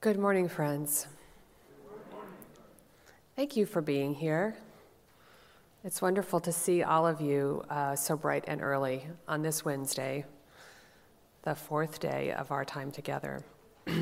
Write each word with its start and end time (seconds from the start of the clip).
Good 0.00 0.16
morning, 0.16 0.48
friends. 0.48 1.08
Thank 3.34 3.56
you 3.56 3.66
for 3.66 3.82
being 3.82 4.14
here. 4.14 4.54
It's 5.82 6.00
wonderful 6.00 6.38
to 6.38 6.52
see 6.52 6.84
all 6.84 7.04
of 7.04 7.20
you 7.20 7.64
uh, 7.68 7.96
so 7.96 8.16
bright 8.16 8.44
and 8.46 8.62
early 8.62 9.08
on 9.26 9.42
this 9.42 9.64
Wednesday, 9.64 10.24
the 11.42 11.56
fourth 11.56 11.98
day 11.98 12.30
of 12.30 12.52
our 12.52 12.64
time 12.64 12.92
together. 12.92 13.42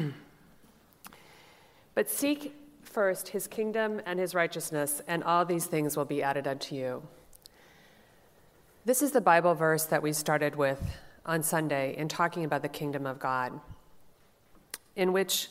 but 1.95 2.11
seek 2.11 2.55
first 2.83 3.29
his 3.29 3.47
kingdom 3.47 4.03
and 4.05 4.19
his 4.19 4.35
righteousness, 4.35 5.01
and 5.09 5.25
all 5.25 5.47
these 5.47 5.65
things 5.65 5.97
will 5.97 6.05
be 6.05 6.23
added 6.23 6.47
unto 6.47 6.75
you. 6.75 7.03
This 8.85 9.01
is 9.01 9.13
the 9.13 9.23
Bible 9.23 9.55
verse 9.55 9.87
that 9.87 10.03
we 10.03 10.13
started 10.13 10.57
with 10.57 10.99
on 11.25 11.43
Sunday 11.43 11.97
in 11.97 12.09
talking 12.09 12.45
about 12.45 12.61
the 12.61 12.69
kingdom 12.69 13.07
of 13.07 13.19
God, 13.19 13.59
in 14.95 15.15
which 15.15 15.49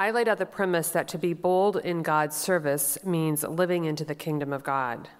I 0.00 0.12
laid 0.12 0.28
out 0.28 0.38
the 0.38 0.46
premise 0.46 0.88
that 0.92 1.08
to 1.08 1.18
be 1.18 1.34
bold 1.34 1.76
in 1.76 2.02
God's 2.02 2.34
service 2.34 2.96
means 3.04 3.42
living 3.42 3.84
into 3.84 4.02
the 4.02 4.14
kingdom 4.14 4.50
of 4.50 4.64
God, 4.64 5.10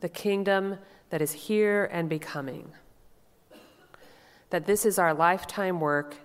the 0.00 0.08
kingdom 0.08 0.78
that 1.10 1.20
is 1.20 1.32
here 1.32 1.84
and 1.92 2.08
becoming. 2.08 2.72
That 4.48 4.64
this 4.64 4.86
is 4.86 4.98
our 4.98 5.12
lifetime 5.12 5.80
work 5.80 6.16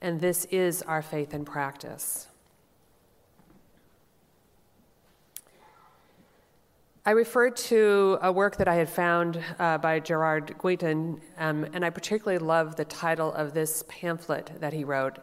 and 0.00 0.20
this 0.20 0.46
is 0.46 0.82
our 0.82 1.02
faith 1.02 1.32
and 1.32 1.46
practice. 1.46 2.26
I 7.04 7.12
referred 7.12 7.54
to 7.58 8.18
a 8.22 8.32
work 8.32 8.56
that 8.56 8.66
I 8.66 8.74
had 8.74 8.88
found 8.88 9.40
uh, 9.60 9.78
by 9.78 10.00
Gerard 10.00 10.56
Guiton, 10.58 11.20
um, 11.38 11.64
and 11.72 11.84
I 11.84 11.90
particularly 11.90 12.44
love 12.44 12.74
the 12.74 12.84
title 12.84 13.32
of 13.32 13.54
this 13.54 13.84
pamphlet 13.86 14.50
that 14.58 14.72
he 14.72 14.82
wrote. 14.82 15.20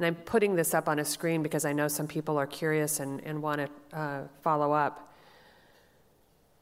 And 0.00 0.06
I'm 0.06 0.14
putting 0.14 0.56
this 0.56 0.72
up 0.72 0.88
on 0.88 0.98
a 0.98 1.04
screen 1.04 1.42
because 1.42 1.66
I 1.66 1.74
know 1.74 1.86
some 1.86 2.06
people 2.06 2.38
are 2.38 2.46
curious 2.46 3.00
and, 3.00 3.22
and 3.22 3.42
want 3.42 3.60
to 3.92 3.98
uh, 3.98 4.20
follow 4.40 4.72
up. 4.72 5.12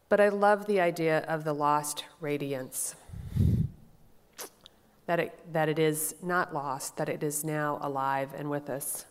But 0.09 0.19
I 0.19 0.29
love 0.29 0.67
the 0.67 0.81
idea 0.81 1.21
of 1.21 1.45
the 1.45 1.53
lost 1.53 2.05
radiance. 2.21 2.97
That 5.07 5.21
it, 5.21 5.53
that 5.53 5.69
it 5.69 5.79
is 5.79 6.17
not 6.21 6.53
lost, 6.53 6.97
that 6.97 7.09
it 7.09 7.23
is 7.23 7.45
now 7.45 7.79
alive 7.81 8.31
and 8.37 8.51
with 8.51 8.69
us. 8.69 9.05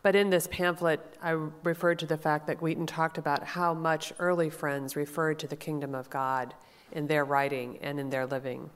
But 0.00 0.16
in 0.16 0.30
this 0.30 0.46
pamphlet, 0.46 1.18
I 1.22 1.32
referred 1.64 1.98
to 1.98 2.06
the 2.06 2.16
fact 2.16 2.46
that 2.46 2.60
Guiton 2.60 2.86
talked 2.86 3.18
about 3.18 3.44
how 3.44 3.74
much 3.74 4.10
early 4.18 4.48
friends 4.48 4.96
referred 4.96 5.38
to 5.40 5.46
the 5.46 5.54
kingdom 5.54 5.94
of 5.94 6.08
God 6.08 6.54
in 6.92 7.08
their 7.08 7.26
writing 7.26 7.76
and 7.82 8.00
in 8.00 8.08
their 8.08 8.24
living. 8.24 8.70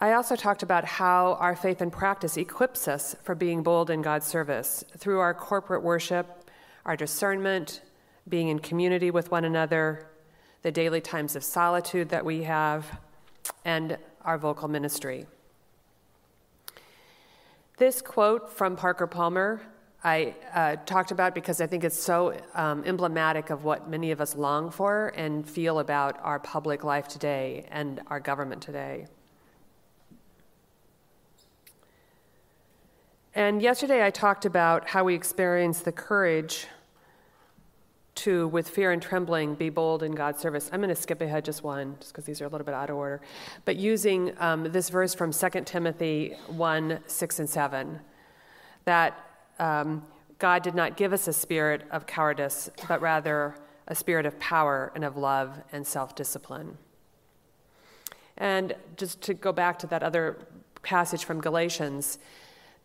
I 0.00 0.12
also 0.12 0.36
talked 0.36 0.62
about 0.62 0.84
how 0.84 1.34
our 1.40 1.56
faith 1.56 1.80
and 1.80 1.92
practice 1.92 2.36
equips 2.36 2.86
us 2.86 3.16
for 3.24 3.34
being 3.34 3.64
bold 3.64 3.90
in 3.90 4.00
God's 4.00 4.26
service 4.26 4.84
through 4.96 5.18
our 5.18 5.34
corporate 5.34 5.82
worship, 5.82 6.48
our 6.86 6.96
discernment, 6.96 7.82
being 8.28 8.46
in 8.46 8.60
community 8.60 9.10
with 9.10 9.32
one 9.32 9.44
another, 9.44 10.06
the 10.62 10.70
daily 10.70 11.00
times 11.00 11.34
of 11.34 11.42
solitude 11.42 12.10
that 12.10 12.24
we 12.24 12.44
have, 12.44 13.00
and 13.64 13.98
our 14.24 14.38
vocal 14.38 14.68
ministry. 14.68 15.26
This 17.78 18.00
quote 18.00 18.52
from 18.52 18.76
Parker 18.76 19.08
Palmer 19.08 19.62
I 20.04 20.36
uh, 20.54 20.76
talked 20.86 21.10
about 21.10 21.34
because 21.34 21.60
I 21.60 21.66
think 21.66 21.82
it's 21.82 21.98
so 21.98 22.40
um, 22.54 22.84
emblematic 22.86 23.50
of 23.50 23.64
what 23.64 23.90
many 23.90 24.12
of 24.12 24.20
us 24.20 24.36
long 24.36 24.70
for 24.70 25.08
and 25.08 25.48
feel 25.48 25.80
about 25.80 26.20
our 26.22 26.38
public 26.38 26.84
life 26.84 27.08
today 27.08 27.66
and 27.72 28.00
our 28.06 28.20
government 28.20 28.62
today. 28.62 29.08
And 33.38 33.62
yesterday 33.62 34.04
I 34.04 34.10
talked 34.10 34.46
about 34.46 34.88
how 34.88 35.04
we 35.04 35.14
experience 35.14 35.78
the 35.78 35.92
courage 35.92 36.66
to, 38.16 38.48
with 38.48 38.68
fear 38.68 38.90
and 38.90 39.00
trembling, 39.00 39.54
be 39.54 39.70
bold 39.70 40.02
in 40.02 40.10
God's 40.10 40.40
service. 40.40 40.68
I'm 40.72 40.80
going 40.80 40.88
to 40.88 41.00
skip 41.00 41.20
ahead 41.20 41.44
just 41.44 41.62
one, 41.62 41.94
just 42.00 42.12
because 42.12 42.24
these 42.24 42.40
are 42.40 42.46
a 42.46 42.48
little 42.48 42.64
bit 42.64 42.74
out 42.74 42.90
of 42.90 42.96
order. 42.96 43.20
But 43.64 43.76
using 43.76 44.32
um, 44.40 44.64
this 44.64 44.88
verse 44.88 45.14
from 45.14 45.30
2 45.30 45.50
Timothy 45.66 46.34
1 46.48 46.98
6 47.06 47.38
and 47.38 47.48
7, 47.48 48.00
that 48.86 49.14
um, 49.60 50.02
God 50.40 50.64
did 50.64 50.74
not 50.74 50.96
give 50.96 51.12
us 51.12 51.28
a 51.28 51.32
spirit 51.32 51.82
of 51.92 52.06
cowardice, 52.06 52.68
but 52.88 53.00
rather 53.00 53.54
a 53.86 53.94
spirit 53.94 54.26
of 54.26 54.36
power 54.40 54.90
and 54.96 55.04
of 55.04 55.16
love 55.16 55.56
and 55.70 55.86
self 55.86 56.16
discipline. 56.16 56.76
And 58.36 58.74
just 58.96 59.22
to 59.22 59.34
go 59.34 59.52
back 59.52 59.78
to 59.78 59.86
that 59.86 60.02
other 60.02 60.38
passage 60.82 61.24
from 61.24 61.40
Galatians, 61.40 62.18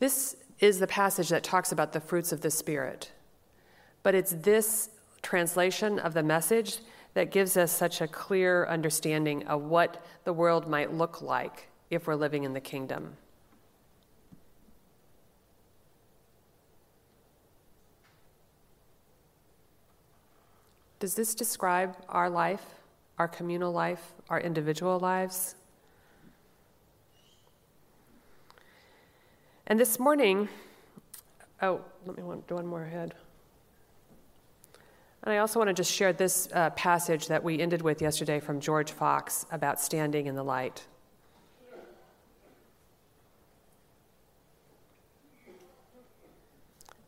this 0.03 0.35
is 0.59 0.79
the 0.79 0.87
passage 0.87 1.29
that 1.29 1.43
talks 1.43 1.71
about 1.71 1.93
the 1.93 1.99
fruits 1.99 2.31
of 2.31 2.41
the 2.41 2.51
Spirit. 2.51 3.11
But 4.01 4.15
it's 4.15 4.31
this 4.31 4.89
translation 5.21 5.99
of 5.99 6.13
the 6.13 6.23
message 6.23 6.79
that 7.13 7.31
gives 7.31 7.57
us 7.57 7.71
such 7.71 8.01
a 8.01 8.07
clear 8.07 8.65
understanding 8.65 9.45
of 9.47 9.63
what 9.63 10.03
the 10.23 10.33
world 10.33 10.67
might 10.67 10.93
look 10.93 11.21
like 11.21 11.69
if 11.89 12.07
we're 12.07 12.15
living 12.15 12.43
in 12.43 12.53
the 12.53 12.59
kingdom. 12.59 13.17
Does 20.99 21.15
this 21.15 21.35
describe 21.35 21.97
our 22.07 22.29
life, 22.29 22.63
our 23.19 23.27
communal 23.27 23.73
life, 23.73 24.13
our 24.29 24.39
individual 24.39 24.99
lives? 24.99 25.55
And 29.65 29.79
this 29.79 29.97
morning, 29.97 30.49
oh, 31.61 31.79
let 32.05 32.17
me 32.17 32.23
do 32.47 32.55
one 32.55 32.67
more 32.67 32.83
ahead. 32.83 33.13
And 35.23 35.33
I 35.33 35.37
also 35.37 35.57
want 35.57 35.69
to 35.69 35.73
just 35.73 35.91
share 35.91 36.11
this 36.11 36.49
uh, 36.51 36.69
passage 36.71 37.27
that 37.27 37.41
we 37.41 37.61
ended 37.61 37.81
with 37.81 38.01
yesterday 38.01 38.41
from 38.41 38.59
George 38.59 38.91
Fox 38.91 39.45
about 39.53 39.79
standing 39.79 40.27
in 40.27 40.35
the 40.35 40.43
light. 40.43 40.85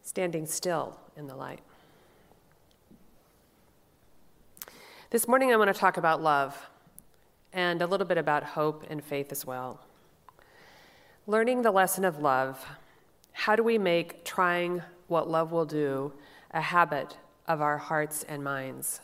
Standing 0.04 0.46
still 0.46 0.98
in 1.18 1.28
the 1.28 1.36
light. 1.36 1.60
This 5.10 5.28
morning, 5.28 5.52
I 5.52 5.58
want 5.58 5.74
to 5.74 5.80
talk 5.80 5.98
about 5.98 6.22
love 6.24 6.58
and 7.52 7.82
a 7.82 7.88
little 7.88 8.08
bit 8.08 8.18
about 8.18 8.44
hope 8.44 8.86
and 8.90 9.04
faith 9.04 9.34
as 9.34 9.46
well. 9.46 9.82
Learning 11.28 11.64
the 11.64 11.72
lesson 11.72 12.06
of 12.06 12.20
love, 12.20 12.64
how 13.32 13.56
do 13.56 13.64
we 13.64 13.78
make 13.78 14.24
trying 14.24 14.82
what 15.08 15.30
love 15.30 15.52
will 15.52 15.66
do 15.66 16.14
a 16.52 16.62
habit 16.62 17.18
of 17.48 17.62
our 17.62 17.78
hearts 17.78 18.24
and 18.24 18.44
minds. 18.44 19.02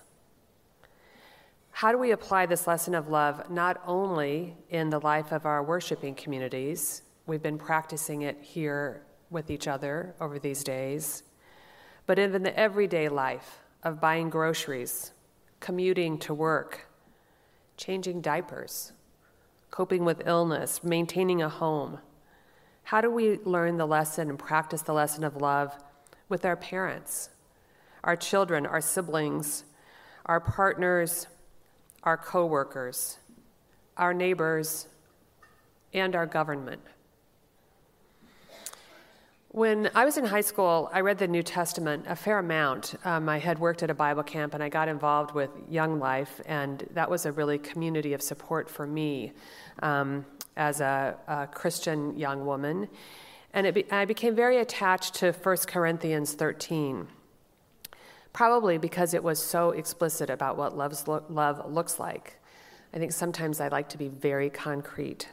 How 1.72 1.92
do 1.92 1.98
we 1.98 2.12
apply 2.12 2.46
this 2.46 2.68
lesson 2.68 2.96
of 2.96 3.10
love 3.10 3.50
not 3.50 3.82
only 3.86 4.56
in 4.70 4.90
the 4.90 5.00
life 5.00 5.32
of 5.32 5.46
our 5.46 5.64
worshiping 5.64 6.16
communities? 6.16 7.04
We've 7.26 7.42
been 7.42 7.58
practicing 7.58 8.24
it 8.24 8.38
here 8.42 9.04
with 9.30 9.50
each 9.50 9.68
other 9.68 10.16
over 10.20 10.40
these 10.40 10.64
days, 10.64 11.24
but 12.06 12.20
in 12.20 12.44
the 12.44 12.60
everyday 12.60 13.10
life 13.10 13.60
of 13.84 14.02
buying 14.02 14.30
groceries, 14.30 15.12
commuting 15.60 16.18
to 16.20 16.34
work, 16.34 16.88
changing 17.78 18.22
diapers, 18.22 18.92
coping 19.70 20.04
with 20.04 20.28
illness, 20.28 20.84
maintaining 20.84 21.42
a 21.42 21.50
home. 21.50 22.00
How 22.84 23.02
do 23.02 23.10
we 23.10 23.38
learn 23.40 23.78
the 23.78 23.86
lesson 23.86 24.30
and 24.30 24.38
practice 24.38 24.82
the 24.82 24.94
lesson 24.94 25.24
of 25.24 25.38
love 25.38 25.78
with 26.30 26.46
our 26.46 26.56
parents, 26.56 27.30
our 28.04 28.16
children, 28.16 28.66
our 28.66 28.82
siblings, 28.82 29.66
our 30.26 30.40
partners, 30.40 31.28
our 32.04 32.18
coworkers, 32.18 33.18
our 33.98 34.14
neighbors, 34.14 34.88
and 35.94 36.16
our 36.16 36.26
government. 36.26 36.82
When 39.50 39.92
I 39.94 40.06
was 40.06 40.18
in 40.18 40.24
high 40.24 40.42
school, 40.42 40.90
I 40.94 41.02
read 41.02 41.18
the 41.18 41.28
New 41.28 41.44
Testament 41.44 42.06
a 42.08 42.16
fair 42.16 42.40
amount. 42.40 42.96
Um, 43.04 43.28
I 43.28 43.38
had 43.38 43.60
worked 43.60 43.84
at 43.84 43.90
a 43.90 43.94
Bible 43.94 44.24
camp 44.24 44.54
and 44.54 44.64
I 44.64 44.70
got 44.70 44.88
involved 44.88 45.36
with 45.36 45.50
Young 45.70 46.00
Life, 46.00 46.40
and 46.46 46.88
that 46.94 47.10
was 47.10 47.26
a 47.26 47.34
really 47.34 47.60
community 47.60 48.14
of 48.14 48.22
support 48.22 48.70
for 48.70 48.88
me 48.88 49.34
um, 49.84 50.26
as 50.58 50.82
a, 50.82 51.18
a, 51.28 51.48
Christian 51.48 52.18
young 52.18 52.46
woman. 52.46 52.88
And 53.54 53.74
be, 53.74 53.90
I 53.92 54.06
became 54.06 54.36
very 54.36 54.58
attached 54.58 55.16
to 55.16 55.32
1 55.32 55.58
Corinthians 55.68 56.34
13 56.34 57.08
probably 58.34 58.78
because 58.78 59.14
it 59.14 59.24
was 59.24 59.40
so 59.40 59.72
explicit 59.72 60.30
about 60.30 60.58
what 60.58 60.78
lo- 60.78 61.24
love 61.30 61.72
looks 61.72 62.00
like. 62.00 62.40
I 62.94 62.98
think 62.98 63.12
sometimes 63.12 63.60
I 63.60 63.68
like 63.68 63.90
to 63.90 63.98
be 63.98 64.08
very 64.08 64.50
concrete. 64.50 65.28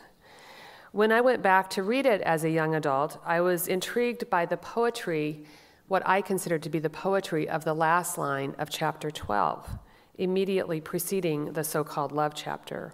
When 0.93 1.13
I 1.13 1.21
went 1.21 1.43
back 1.43 1.71
to 1.71 1.83
read 1.83 2.07
it 2.07 2.21
as 2.23 2.45
a 2.45 2.51
young 2.51 2.75
adult, 2.75 3.21
I 3.25 3.41
was 3.41 3.69
intrigued 3.69 4.31
by 4.31 4.47
the 4.47 4.57
poetry 4.57 5.45
what 5.87 6.07
I 6.07 6.21
considered 6.21 6.63
to 6.65 6.71
be 6.71 6.79
the 6.79 6.91
poetry 6.91 7.49
of 7.49 7.65
the 7.65 7.75
last 7.75 8.19
line 8.19 8.55
of 8.59 8.69
chapter 8.69 9.11
12, 9.11 9.79
immediately 10.19 10.81
preceding 10.81 11.53
the 11.53 11.65
so 11.65 11.83
called 11.83 12.13
love 12.13 12.35
chapter. 12.35 12.93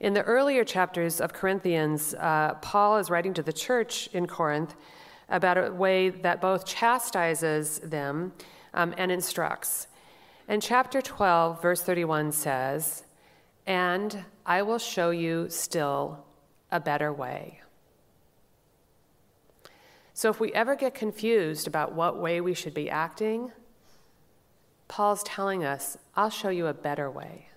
In 0.00 0.14
the 0.14 0.22
earlier 0.22 0.62
chapters 0.64 1.20
of 1.20 1.32
Corinthians, 1.32 2.14
uh, 2.14 2.54
Paul 2.62 2.98
is 2.98 3.10
writing 3.10 3.34
to 3.34 3.42
the 3.42 3.52
church 3.52 4.08
in 4.12 4.28
Corinth 4.28 4.76
about 5.28 5.58
a 5.58 5.72
way 5.72 6.08
that 6.08 6.40
both 6.40 6.64
chastises 6.64 7.80
them 7.80 8.32
um, 8.74 8.94
and 8.96 9.10
instructs. 9.10 9.88
And 10.46 10.62
chapter 10.62 11.02
12, 11.02 11.60
verse 11.60 11.82
31 11.82 12.30
says, 12.30 13.04
And 13.66 14.24
I 14.46 14.62
will 14.62 14.78
show 14.78 15.10
you 15.10 15.50
still 15.50 16.24
a 16.70 16.78
better 16.78 17.12
way. 17.12 17.60
So 20.14 20.30
if 20.30 20.38
we 20.38 20.52
ever 20.52 20.76
get 20.76 20.94
confused 20.94 21.66
about 21.66 21.92
what 21.92 22.18
way 22.18 22.40
we 22.40 22.54
should 22.54 22.74
be 22.74 22.88
acting, 22.88 23.50
Paul's 24.86 25.22
telling 25.24 25.64
us, 25.64 25.98
I'll 26.16 26.30
show 26.30 26.48
you 26.50 26.66
a 26.68 26.74
better 26.74 27.10
way. 27.10 27.48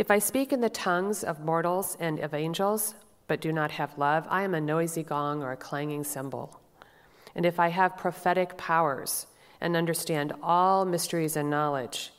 If 0.00 0.10
I 0.10 0.18
speak 0.18 0.50
in 0.50 0.62
the 0.62 0.70
tongues 0.70 1.22
of 1.22 1.44
mortals 1.44 1.94
and 2.00 2.20
of 2.20 2.32
angels, 2.32 2.94
but 3.26 3.38
do 3.38 3.52
not 3.52 3.72
have 3.72 3.98
love, 3.98 4.26
I 4.30 4.44
am 4.44 4.54
a 4.54 4.60
noisy 4.60 5.02
gong 5.02 5.42
or 5.42 5.52
a 5.52 5.58
clanging 5.58 6.04
cymbal. 6.04 6.58
And 7.34 7.44
if 7.44 7.60
I 7.60 7.68
have 7.68 7.98
prophetic 7.98 8.56
powers 8.56 9.26
and 9.60 9.76
understand 9.76 10.32
all 10.42 10.86
mysteries 10.86 11.36
and 11.36 11.50
knowledge, 11.50 12.12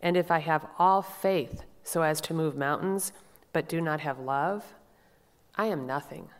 and 0.00 0.16
if 0.16 0.30
I 0.30 0.38
have 0.38 0.66
all 0.78 1.02
faith 1.02 1.64
so 1.84 2.00
as 2.00 2.22
to 2.22 2.32
move 2.32 2.56
mountains, 2.56 3.12
but 3.52 3.68
do 3.68 3.82
not 3.82 4.00
have 4.00 4.18
love, 4.18 4.64
I 5.54 5.66
am 5.66 5.86
nothing. 5.86 6.30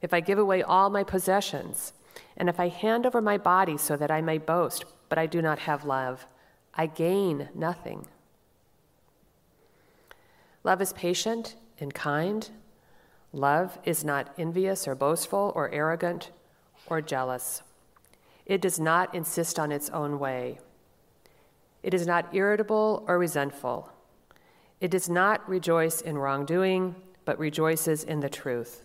If 0.00 0.12
I 0.12 0.18
give 0.18 0.40
away 0.40 0.64
all 0.64 0.90
my 0.90 1.04
possessions, 1.04 1.92
and 2.36 2.48
if 2.48 2.58
I 2.58 2.66
hand 2.66 3.06
over 3.06 3.22
my 3.22 3.38
body 3.38 3.78
so 3.78 3.96
that 3.96 4.10
I 4.10 4.22
may 4.22 4.38
boast, 4.38 4.84
but 5.08 5.18
I 5.18 5.26
do 5.26 5.40
not 5.40 5.60
have 5.60 5.84
love, 5.84 6.26
I 6.74 6.86
gain 6.86 7.48
nothing. 7.54 8.08
Love 10.64 10.80
is 10.80 10.92
patient 10.92 11.56
and 11.78 11.92
kind. 11.92 12.50
Love 13.32 13.78
is 13.84 14.04
not 14.04 14.32
envious 14.38 14.86
or 14.86 14.94
boastful 14.94 15.52
or 15.54 15.70
arrogant 15.70 16.30
or 16.86 17.00
jealous. 17.00 17.62
It 18.46 18.60
does 18.60 18.78
not 18.78 19.14
insist 19.14 19.58
on 19.58 19.72
its 19.72 19.88
own 19.90 20.18
way. 20.18 20.58
It 21.82 21.94
is 21.94 22.06
not 22.06 22.34
irritable 22.34 23.04
or 23.08 23.18
resentful. 23.18 23.92
It 24.80 24.90
does 24.90 25.08
not 25.08 25.48
rejoice 25.48 26.00
in 26.00 26.18
wrongdoing, 26.18 26.94
but 27.24 27.38
rejoices 27.38 28.04
in 28.04 28.20
the 28.20 28.28
truth. 28.28 28.82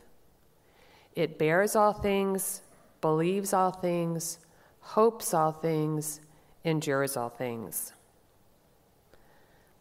It 1.15 1.39
bears 1.39 1.75
all 1.75 1.93
things, 1.93 2.61
believes 3.01 3.53
all 3.53 3.71
things, 3.71 4.39
hopes 4.79 5.33
all 5.33 5.51
things, 5.51 6.21
endures 6.63 7.17
all 7.17 7.29
things. 7.29 7.93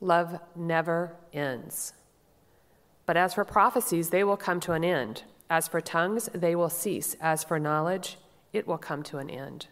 Love 0.00 0.40
never 0.54 1.16
ends. 1.32 1.92
But 3.06 3.16
as 3.16 3.34
for 3.34 3.44
prophecies, 3.44 4.10
they 4.10 4.24
will 4.24 4.36
come 4.36 4.60
to 4.60 4.72
an 4.72 4.84
end. 4.84 5.22
As 5.48 5.68
for 5.68 5.80
tongues, 5.80 6.28
they 6.34 6.56
will 6.56 6.68
cease. 6.68 7.16
As 7.20 7.44
for 7.44 7.58
knowledge, 7.58 8.18
it 8.52 8.66
will 8.66 8.78
come 8.78 9.02
to 9.04 9.18
an 9.18 9.30
end. 9.30 9.68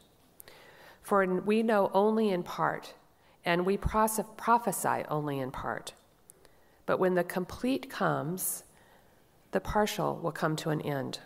For 1.02 1.26
we 1.26 1.62
know 1.62 1.90
only 1.92 2.30
in 2.30 2.42
part, 2.42 2.94
and 3.44 3.66
we 3.66 3.76
prophesy 3.76 5.04
only 5.10 5.38
in 5.38 5.50
part. 5.50 5.92
But 6.86 6.98
when 6.98 7.14
the 7.14 7.24
complete 7.24 7.90
comes, 7.90 8.64
the 9.50 9.60
partial 9.60 10.16
will 10.16 10.32
come 10.32 10.56
to 10.56 10.70
an 10.70 10.80
end. 10.80 11.18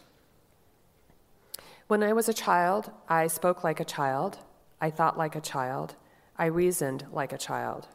When 1.87 2.03
I 2.03 2.13
was 2.13 2.29
a 2.29 2.35
child, 2.35 2.91
I 3.09 3.27
spoke 3.29 3.63
like 3.63 3.81
a 3.81 3.85
child, 3.85 4.39
I 4.81 4.91
thought 4.91 5.17
like 5.17 5.37
a 5.37 5.41
child, 5.41 5.95
I 6.37 6.47
reasoned 6.47 7.07
like 7.13 7.33
a 7.33 7.39
child. 7.39 7.89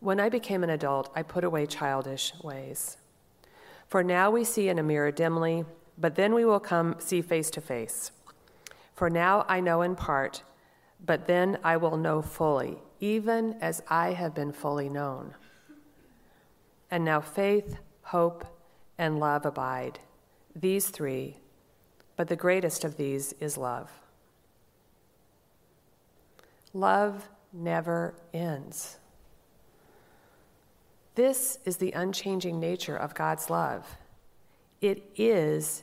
When 0.00 0.18
I 0.18 0.30
became 0.30 0.64
an 0.64 0.70
adult, 0.70 1.10
I 1.14 1.22
put 1.22 1.44
away 1.44 1.66
childish 1.66 2.32
ways. 2.42 2.96
For 3.86 4.02
now 4.02 4.30
we 4.30 4.44
see 4.44 4.68
in 4.68 4.78
a 4.78 4.82
mirror 4.82 5.10
dimly, 5.10 5.66
but 5.98 6.14
then 6.14 6.34
we 6.34 6.44
will 6.44 6.60
come 6.60 6.96
see 6.98 7.20
face 7.20 7.50
to 7.50 7.60
face. 7.60 8.12
For 8.94 9.10
now 9.10 9.44
I 9.48 9.60
know 9.60 9.82
in 9.82 9.96
part, 9.96 10.42
but 11.04 11.26
then 11.26 11.58
I 11.62 11.76
will 11.76 11.96
know 11.96 12.22
fully, 12.22 12.78
even 13.00 13.56
as 13.60 13.82
I 13.88 14.12
have 14.12 14.34
been 14.34 14.52
fully 14.52 14.88
known. 14.88 15.34
And 16.90 17.04
now 17.04 17.20
faith, 17.20 17.76
hope, 18.02 18.44
and 18.96 19.18
love 19.18 19.44
abide, 19.44 19.98
these 20.54 20.88
three, 20.88 21.38
but 22.16 22.28
the 22.28 22.36
greatest 22.36 22.84
of 22.84 22.96
these 22.96 23.34
is 23.34 23.58
love. 23.58 23.90
Love 26.72 27.28
never 27.52 28.14
ends. 28.32 28.99
This 31.20 31.58
is 31.66 31.76
the 31.76 31.92
unchanging 31.92 32.58
nature 32.58 32.96
of 32.96 33.14
God's 33.14 33.50
love. 33.50 33.98
It 34.80 35.02
is, 35.16 35.82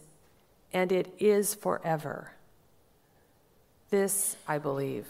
and 0.73 0.91
it 0.91 1.13
is 1.19 1.53
forever. 1.53 2.31
This 3.91 4.35
I 4.47 4.57
believe. 4.57 5.05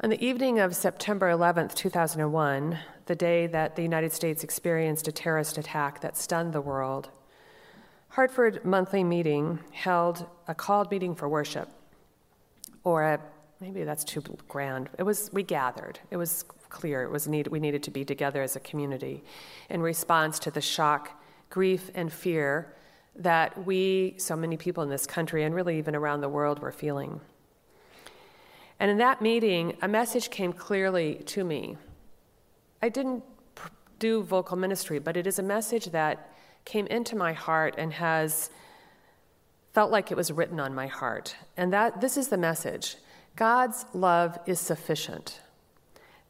On 0.00 0.10
the 0.10 0.20
evening 0.20 0.58
of 0.58 0.74
September 0.74 1.30
11th, 1.30 1.74
2001, 1.74 2.80
the 3.04 3.14
day 3.14 3.46
that 3.46 3.76
the 3.76 3.82
United 3.82 4.12
States 4.12 4.42
experienced 4.42 5.06
a 5.06 5.12
terrorist 5.12 5.56
attack 5.56 6.00
that 6.00 6.16
stunned 6.16 6.52
the 6.52 6.60
world, 6.60 7.10
Hartford 8.08 8.64
Monthly 8.64 9.04
Meeting 9.04 9.60
held 9.70 10.26
a 10.48 10.54
called 10.56 10.90
meeting 10.90 11.14
for 11.14 11.28
worship, 11.28 11.68
or 12.82 13.04
a 13.04 13.20
maybe 13.60 13.84
that's 13.84 14.04
too 14.04 14.22
grand. 14.48 14.88
It 14.98 15.02
was 15.02 15.30
we 15.32 15.42
gathered. 15.42 15.98
It 16.10 16.16
was 16.16 16.44
clear 16.68 17.02
it 17.02 17.10
was 17.10 17.26
need, 17.26 17.48
we 17.48 17.60
needed 17.60 17.82
to 17.84 17.90
be 17.90 18.04
together 18.04 18.42
as 18.42 18.56
a 18.56 18.60
community 18.60 19.22
in 19.70 19.80
response 19.80 20.38
to 20.40 20.50
the 20.50 20.60
shock, 20.60 21.22
grief, 21.48 21.90
and 21.94 22.12
fear 22.12 22.74
that 23.14 23.64
we, 23.64 24.14
so 24.18 24.36
many 24.36 24.56
people 24.56 24.82
in 24.82 24.90
this 24.90 25.06
country 25.06 25.44
and 25.44 25.54
really 25.54 25.78
even 25.78 25.94
around 25.94 26.20
the 26.20 26.28
world, 26.28 26.58
were 26.58 26.72
feeling. 26.72 27.20
And 28.78 28.90
in 28.90 28.98
that 28.98 29.22
meeting, 29.22 29.76
a 29.80 29.88
message 29.88 30.30
came 30.30 30.52
clearly 30.52 31.22
to 31.26 31.44
me. 31.44 31.78
I 32.82 32.90
didn't 32.90 33.24
do 33.98 34.22
vocal 34.22 34.58
ministry, 34.58 34.98
but 34.98 35.16
it 35.16 35.26
is 35.26 35.38
a 35.38 35.42
message 35.42 35.86
that 35.86 36.30
came 36.66 36.86
into 36.88 37.16
my 37.16 37.32
heart 37.32 37.74
and 37.78 37.94
has 37.94 38.50
felt 39.72 39.90
like 39.90 40.10
it 40.10 40.16
was 40.16 40.30
written 40.30 40.60
on 40.60 40.74
my 40.74 40.86
heart. 40.86 41.36
And 41.56 41.72
that 41.72 42.02
this 42.02 42.18
is 42.18 42.28
the 42.28 42.36
message 42.36 42.96
God's 43.36 43.84
love 43.92 44.38
is 44.46 44.58
sufficient. 44.58 45.40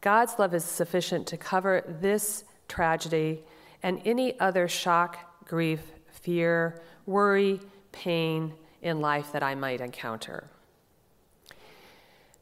God's 0.00 0.38
love 0.38 0.54
is 0.54 0.64
sufficient 0.64 1.26
to 1.28 1.36
cover 1.36 1.84
this 2.00 2.44
tragedy 2.68 3.44
and 3.82 4.00
any 4.04 4.38
other 4.40 4.68
shock, 4.68 5.46
grief, 5.46 5.80
fear, 6.10 6.82
worry, 7.06 7.60
pain 7.92 8.52
in 8.82 9.00
life 9.00 9.32
that 9.32 9.42
I 9.42 9.54
might 9.54 9.80
encounter. 9.80 10.50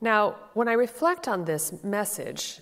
Now, 0.01 0.37
when 0.55 0.69
I 0.69 0.73
reflect 0.73 1.29
on 1.29 1.45
this 1.45 1.83
message, 1.83 2.61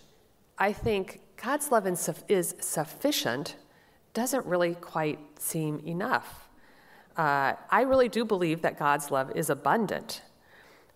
I 0.59 0.73
think 0.73 1.21
God's 1.43 1.71
love 1.71 1.87
is 2.29 2.55
sufficient 2.61 3.57
doesn't 4.15 4.45
really 4.47 4.75
quite 4.75 5.19
seem 5.38 5.81
enough. 5.87 6.49
Uh, 7.17 7.55
I 7.71 7.83
really 7.83 8.09
do 8.09 8.25
believe 8.25 8.62
that 8.62 8.79
God's 8.79 9.11
love 9.11 9.33
is 9.35 9.50
abundant. 9.50 10.23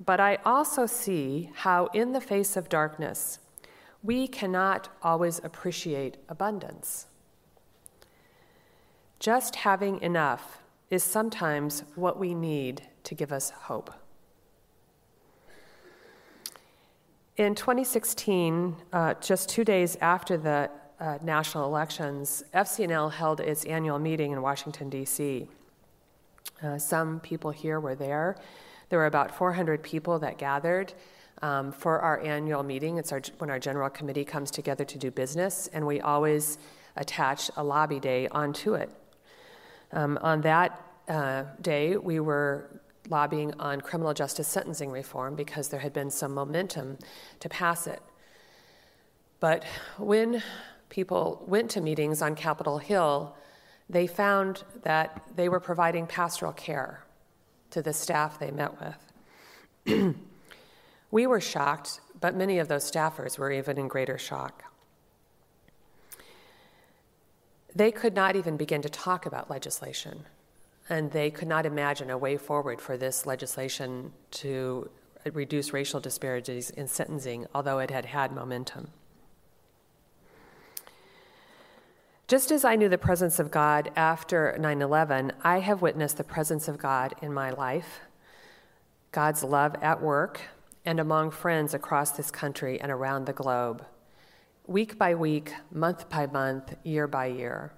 But 0.05 0.21
I 0.21 0.39
also 0.45 0.87
see 0.87 1.51
how, 1.55 1.87
in 1.87 2.13
the 2.13 2.21
face 2.21 2.57
of 2.57 2.69
darkness, 2.69 3.39
we 4.03 4.29
cannot 4.29 4.89
always 5.03 5.41
appreciate 5.43 6.19
abundance. 6.29 7.07
Just 9.19 9.57
having 9.57 10.01
enough 10.03 10.59
is 10.91 11.03
sometimes 11.03 11.83
what 11.95 12.19
we 12.19 12.35
need 12.35 12.83
to 13.05 13.15
give 13.15 13.33
us 13.33 13.51
hope. 13.51 13.93
In 17.37 17.55
2016, 17.55 18.77
uh, 18.93 19.15
just 19.15 19.49
two 19.49 19.65
days 19.65 19.97
after 20.01 20.37
the 20.37 20.71
uh, 20.99 21.19
national 21.23 21.67
elections, 21.67 22.45
FCNL 22.55 23.13
held 23.13 23.41
its 23.41 23.65
annual 23.65 23.99
meeting 23.99 24.33
in 24.33 24.41
Washington, 24.41 24.89
D.C. 24.89 25.47
Uh, 26.63 26.79
some 26.79 27.21
people 27.21 27.51
here 27.51 27.79
were 27.79 27.95
there. 27.95 28.37
There 28.89 28.99
were 28.99 29.07
about 29.07 29.35
400 29.35 29.83
people 29.83 30.19
that 30.21 30.39
gathered 30.39 30.93
um, 31.43 31.73
for 31.73 32.01
our 32.01 32.21
annual 32.21 32.63
meeting. 32.63 32.99
It's 32.99 33.13
our, 33.13 33.21
when 33.39 33.51
our 33.51 33.59
general 33.59 33.91
committee 33.91 34.25
comes 34.25 34.51
together 34.51 34.85
to 34.85 34.99
do 34.99 35.11
business, 35.11 35.69
and 35.73 35.87
we 35.87 36.01
always 36.01 36.59
attach 36.97 37.51
a 37.57 37.65
lobby 37.65 38.01
day 38.01 38.29
onto 38.29 38.75
it. 38.75 38.91
Um, 39.93 40.19
on 40.23 40.41
that 40.43 40.81
uh, 41.09 41.45
day, 41.61 41.97
we 41.97 42.21
were 42.21 42.81
lobbying 43.09 43.55
on 43.61 43.81
criminal 43.81 44.15
justice 44.15 44.49
sentencing 44.49 44.91
reform 44.91 45.37
because 45.37 45.69
there 45.69 45.81
had 45.81 45.93
been 45.93 46.11
some 46.11 46.35
momentum 46.35 46.99
to 47.41 47.49
pass 47.49 47.87
it. 47.87 48.03
But 49.39 49.65
when 49.99 50.43
people 50.89 51.45
went 51.47 51.71
to 51.73 51.81
meetings 51.81 52.23
on 52.23 52.35
Capitol 52.35 52.79
Hill, 52.79 53.37
they 53.89 54.07
found 54.07 54.65
that 54.83 55.23
they 55.37 55.49
were 55.49 55.61
providing 55.61 56.07
pastoral 56.07 56.53
care 56.53 57.06
to 57.71 57.83
the 57.83 57.93
staff 57.93 58.39
they 58.39 58.51
met 58.51 58.73
with. 58.81 60.15
we 61.11 61.27
were 61.27 61.41
shocked, 61.41 62.01
but 62.21 62.35
many 62.35 62.59
of 62.59 62.69
those 62.69 62.91
staffers 62.91 63.39
were 63.39 63.51
even 63.51 63.79
in 63.79 63.89
greater 63.89 64.19
shock. 64.19 64.65
They 67.75 67.93
could 67.93 68.15
not 68.15 68.37
even 68.37 68.57
begin 68.57 68.81
to 68.83 68.89
talk 68.89 69.27
about 69.27 69.51
legislation, 69.51 70.25
and 70.89 71.11
they 71.11 71.31
could 71.31 71.49
not 71.49 71.67
imagine 71.67 72.11
a 72.11 72.17
way 72.17 72.37
forward 72.37 72.81
for 72.81 72.97
this 72.97 73.27
legislation 73.27 74.13
to 74.33 74.89
reduce 75.33 75.73
racial 75.73 76.01
disparities 76.01 76.71
in 76.71 76.89
sentencing, 76.89 77.47
although 77.55 77.79
it 77.79 77.91
had 77.91 78.07
had 78.07 78.33
momentum. 78.33 78.89
Just 82.29 82.51
as 82.51 82.65
I 82.65 82.75
knew 82.75 82.89
the 82.89 82.99
presence 82.99 83.39
of 83.39 83.53
God 83.53 83.93
after 83.95 84.57
9 84.59 84.83
11, 84.83 85.33
I 85.45 85.61
have 85.61 85.81
witnessed 85.81 86.17
the 86.17 86.25
presence 86.25 86.67
of 86.67 86.77
God 86.77 87.15
in 87.23 87.33
my 87.33 87.51
life, 87.51 88.01
God's 89.13 89.45
love 89.45 89.77
at 89.81 90.03
work, 90.03 90.41
and 90.85 90.99
among 90.99 91.31
friends 91.31 91.73
across 91.73 92.11
this 92.11 92.33
country 92.33 92.81
and 92.81 92.91
around 92.91 93.27
the 93.27 93.33
globe, 93.33 93.87
week 94.67 94.99
by 94.99 95.15
week, 95.15 95.55
month 95.71 96.09
by 96.09 96.27
month, 96.27 96.75
year 96.83 97.07
by 97.07 97.27
year. 97.27 97.73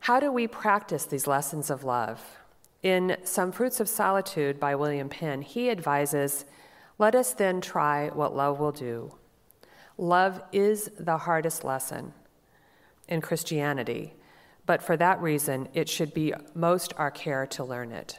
How 0.00 0.18
do 0.18 0.32
we 0.32 0.48
practice 0.48 1.04
these 1.04 1.28
lessons 1.28 1.70
of 1.70 1.84
love? 1.84 2.20
In 2.82 3.16
Some 3.22 3.52
Fruits 3.52 3.78
of 3.78 3.88
Solitude 3.88 4.58
by 4.58 4.74
William 4.74 5.08
Penn, 5.08 5.42
he 5.42 5.70
advises 5.70 6.46
let 6.98 7.14
us 7.14 7.32
then 7.32 7.60
try 7.60 8.08
what 8.08 8.34
love 8.34 8.58
will 8.58 8.72
do. 8.72 9.14
Love 9.96 10.42
is 10.50 10.90
the 10.98 11.18
hardest 11.18 11.62
lesson 11.62 12.12
in 13.12 13.20
Christianity, 13.20 14.14
but 14.64 14.82
for 14.82 14.96
that 14.96 15.20
reason, 15.20 15.68
it 15.74 15.86
should 15.86 16.14
be 16.14 16.32
most 16.54 16.94
our 16.96 17.10
care 17.10 17.46
to 17.46 17.62
learn 17.62 17.92
it. 17.92 18.18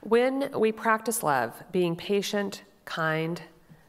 When 0.00 0.50
we 0.58 0.72
practice 0.72 1.22
love, 1.22 1.62
being 1.70 1.96
patient, 1.96 2.62
kind, 2.86 3.42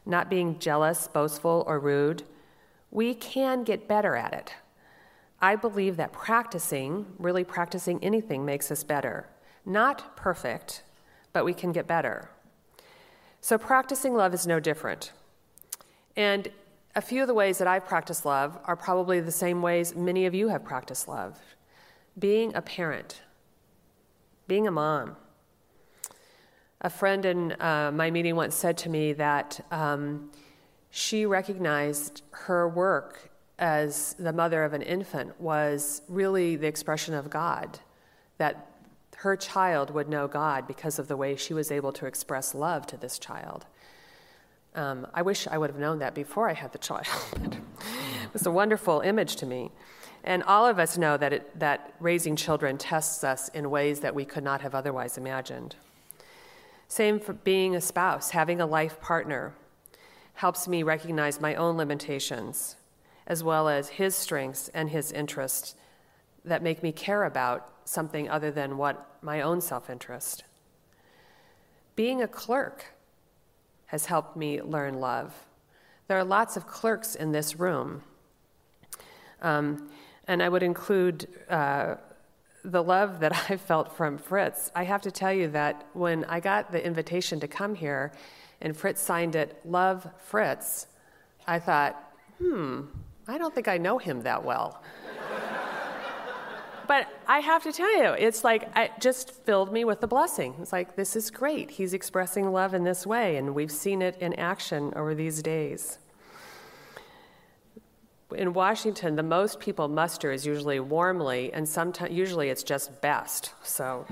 not 0.04 0.28
being 0.28 0.58
jealous, 0.58 1.08
boastful, 1.08 1.64
or 1.66 1.80
rude, 1.80 2.24
we 2.90 3.14
can 3.14 3.64
get 3.64 3.88
better 3.88 4.14
at 4.14 4.34
it. 4.34 4.54
I 5.40 5.56
believe 5.56 5.96
that 5.96 6.12
practicing, 6.12 7.06
really 7.18 7.44
practicing 7.44 8.04
anything, 8.04 8.44
makes 8.44 8.70
us 8.70 8.84
better. 8.84 9.28
Not 9.64 10.14
perfect, 10.16 10.82
but 11.32 11.44
we 11.44 11.54
can 11.54 11.72
get 11.72 11.86
better. 11.86 12.28
So, 13.40 13.56
practicing 13.56 14.14
love 14.14 14.34
is 14.34 14.46
no 14.46 14.58
different. 14.60 15.12
And 16.16 16.48
a 16.94 17.00
few 17.00 17.22
of 17.22 17.28
the 17.28 17.34
ways 17.34 17.58
that 17.58 17.68
I've 17.68 17.86
practiced 17.86 18.24
love 18.24 18.58
are 18.64 18.76
probably 18.76 19.20
the 19.20 19.32
same 19.32 19.62
ways 19.62 19.94
many 19.94 20.26
of 20.26 20.34
you 20.34 20.48
have 20.48 20.64
practiced 20.64 21.08
love 21.08 21.38
being 22.18 22.54
a 22.56 22.62
parent, 22.62 23.22
being 24.48 24.66
a 24.66 24.70
mom. 24.70 25.16
A 26.80 26.90
friend 26.90 27.24
in 27.24 27.52
uh, 27.60 27.92
my 27.94 28.10
meeting 28.10 28.34
once 28.34 28.54
said 28.54 28.76
to 28.78 28.88
me 28.88 29.12
that 29.12 29.64
um, 29.70 30.30
she 30.90 31.26
recognized 31.26 32.22
her 32.30 32.68
work 32.68 33.30
as 33.58 34.14
the 34.18 34.32
mother 34.32 34.64
of 34.64 34.72
an 34.72 34.82
infant 34.82 35.40
was 35.40 36.02
really 36.08 36.56
the 36.56 36.66
expression 36.66 37.14
of 37.14 37.30
God, 37.30 37.80
that 38.38 38.70
her 39.16 39.36
child 39.36 39.90
would 39.90 40.08
know 40.08 40.28
God 40.28 40.66
because 40.66 40.98
of 40.98 41.08
the 41.08 41.16
way 41.16 41.34
she 41.34 41.52
was 41.52 41.72
able 41.72 41.92
to 41.92 42.06
express 42.06 42.54
love 42.54 42.86
to 42.86 42.96
this 42.96 43.18
child. 43.18 43.66
Um, 44.78 45.08
I 45.12 45.22
wish 45.22 45.48
I 45.48 45.58
would 45.58 45.70
have 45.70 45.80
known 45.80 45.98
that 45.98 46.14
before 46.14 46.48
I 46.48 46.52
had 46.52 46.70
the 46.70 46.78
child. 46.78 47.08
it 47.42 48.32
was 48.32 48.46
a 48.46 48.50
wonderful 48.52 49.00
image 49.00 49.34
to 49.36 49.46
me. 49.46 49.72
And 50.22 50.44
all 50.44 50.66
of 50.66 50.78
us 50.78 50.96
know 50.96 51.16
that, 51.16 51.32
it, 51.32 51.58
that 51.58 51.94
raising 51.98 52.36
children 52.36 52.78
tests 52.78 53.24
us 53.24 53.48
in 53.48 53.70
ways 53.70 53.98
that 54.00 54.14
we 54.14 54.24
could 54.24 54.44
not 54.44 54.60
have 54.60 54.76
otherwise 54.76 55.18
imagined. 55.18 55.74
Same 56.86 57.18
for 57.18 57.32
being 57.32 57.74
a 57.74 57.80
spouse, 57.80 58.30
having 58.30 58.60
a 58.60 58.66
life 58.66 59.00
partner 59.00 59.52
helps 60.34 60.68
me 60.68 60.84
recognize 60.84 61.40
my 61.40 61.56
own 61.56 61.76
limitations, 61.76 62.76
as 63.26 63.42
well 63.42 63.68
as 63.68 63.88
his 63.88 64.14
strengths 64.14 64.68
and 64.68 64.90
his 64.90 65.10
interests 65.10 65.74
that 66.44 66.62
make 66.62 66.84
me 66.84 66.92
care 66.92 67.24
about 67.24 67.68
something 67.84 68.30
other 68.30 68.52
than 68.52 68.78
what 68.78 69.16
my 69.22 69.40
own 69.40 69.60
self 69.60 69.90
interest. 69.90 70.44
Being 71.96 72.22
a 72.22 72.28
clerk 72.28 72.94
has 73.88 74.06
helped 74.06 74.36
me 74.36 74.62
learn 74.62 75.00
love. 75.00 75.34
There 76.06 76.18
are 76.18 76.24
lots 76.24 76.56
of 76.56 76.66
clerks 76.66 77.14
in 77.14 77.32
this 77.32 77.58
room. 77.58 78.02
Um, 79.42 79.90
and 80.26 80.42
I 80.42 80.48
would 80.48 80.62
include 80.62 81.26
uh, 81.48 81.96
the 82.64 82.82
love 82.82 83.20
that 83.20 83.32
I 83.50 83.56
felt 83.56 83.96
from 83.96 84.18
Fritz. 84.18 84.70
I 84.74 84.84
have 84.84 85.02
to 85.02 85.10
tell 85.10 85.32
you 85.32 85.48
that 85.48 85.86
when 85.94 86.24
I 86.24 86.40
got 86.40 86.70
the 86.70 86.84
invitation 86.84 87.40
to 87.40 87.48
come 87.48 87.74
here 87.74 88.12
and 88.60 88.76
Fritz 88.76 89.00
signed 89.00 89.36
it, 89.36 89.60
Love 89.64 90.06
Fritz, 90.18 90.86
I 91.46 91.58
thought, 91.58 92.12
hmm, 92.38 92.82
I 93.26 93.38
don't 93.38 93.54
think 93.54 93.68
I 93.68 93.78
know 93.78 93.98
him 93.98 94.22
that 94.22 94.44
well. 94.44 94.82
But 96.88 97.06
I 97.26 97.40
have 97.40 97.62
to 97.64 97.72
tell 97.72 97.94
you, 97.98 98.12
it's 98.12 98.42
like 98.42 98.70
it 98.74 98.92
just 98.98 99.30
filled 99.44 99.70
me 99.70 99.84
with 99.84 100.00
the 100.00 100.06
blessing. 100.06 100.54
It's 100.60 100.72
like, 100.72 100.96
this 100.96 101.14
is 101.14 101.30
great. 101.30 101.70
He's 101.70 101.92
expressing 101.92 102.50
love 102.50 102.72
in 102.72 102.82
this 102.82 103.06
way, 103.06 103.36
and 103.36 103.54
we've 103.54 103.70
seen 103.70 104.00
it 104.00 104.16
in 104.20 104.32
action 104.34 104.94
over 104.96 105.14
these 105.14 105.42
days. 105.42 105.98
In 108.34 108.54
Washington, 108.54 109.16
the 109.16 109.22
most 109.22 109.60
people 109.60 109.86
muster 109.88 110.32
is 110.32 110.46
usually 110.46 110.80
warmly, 110.80 111.52
and 111.52 111.68
sometimes 111.68 112.14
usually 112.14 112.48
it's 112.48 112.62
just 112.62 113.02
best. 113.02 113.52
So, 113.62 114.06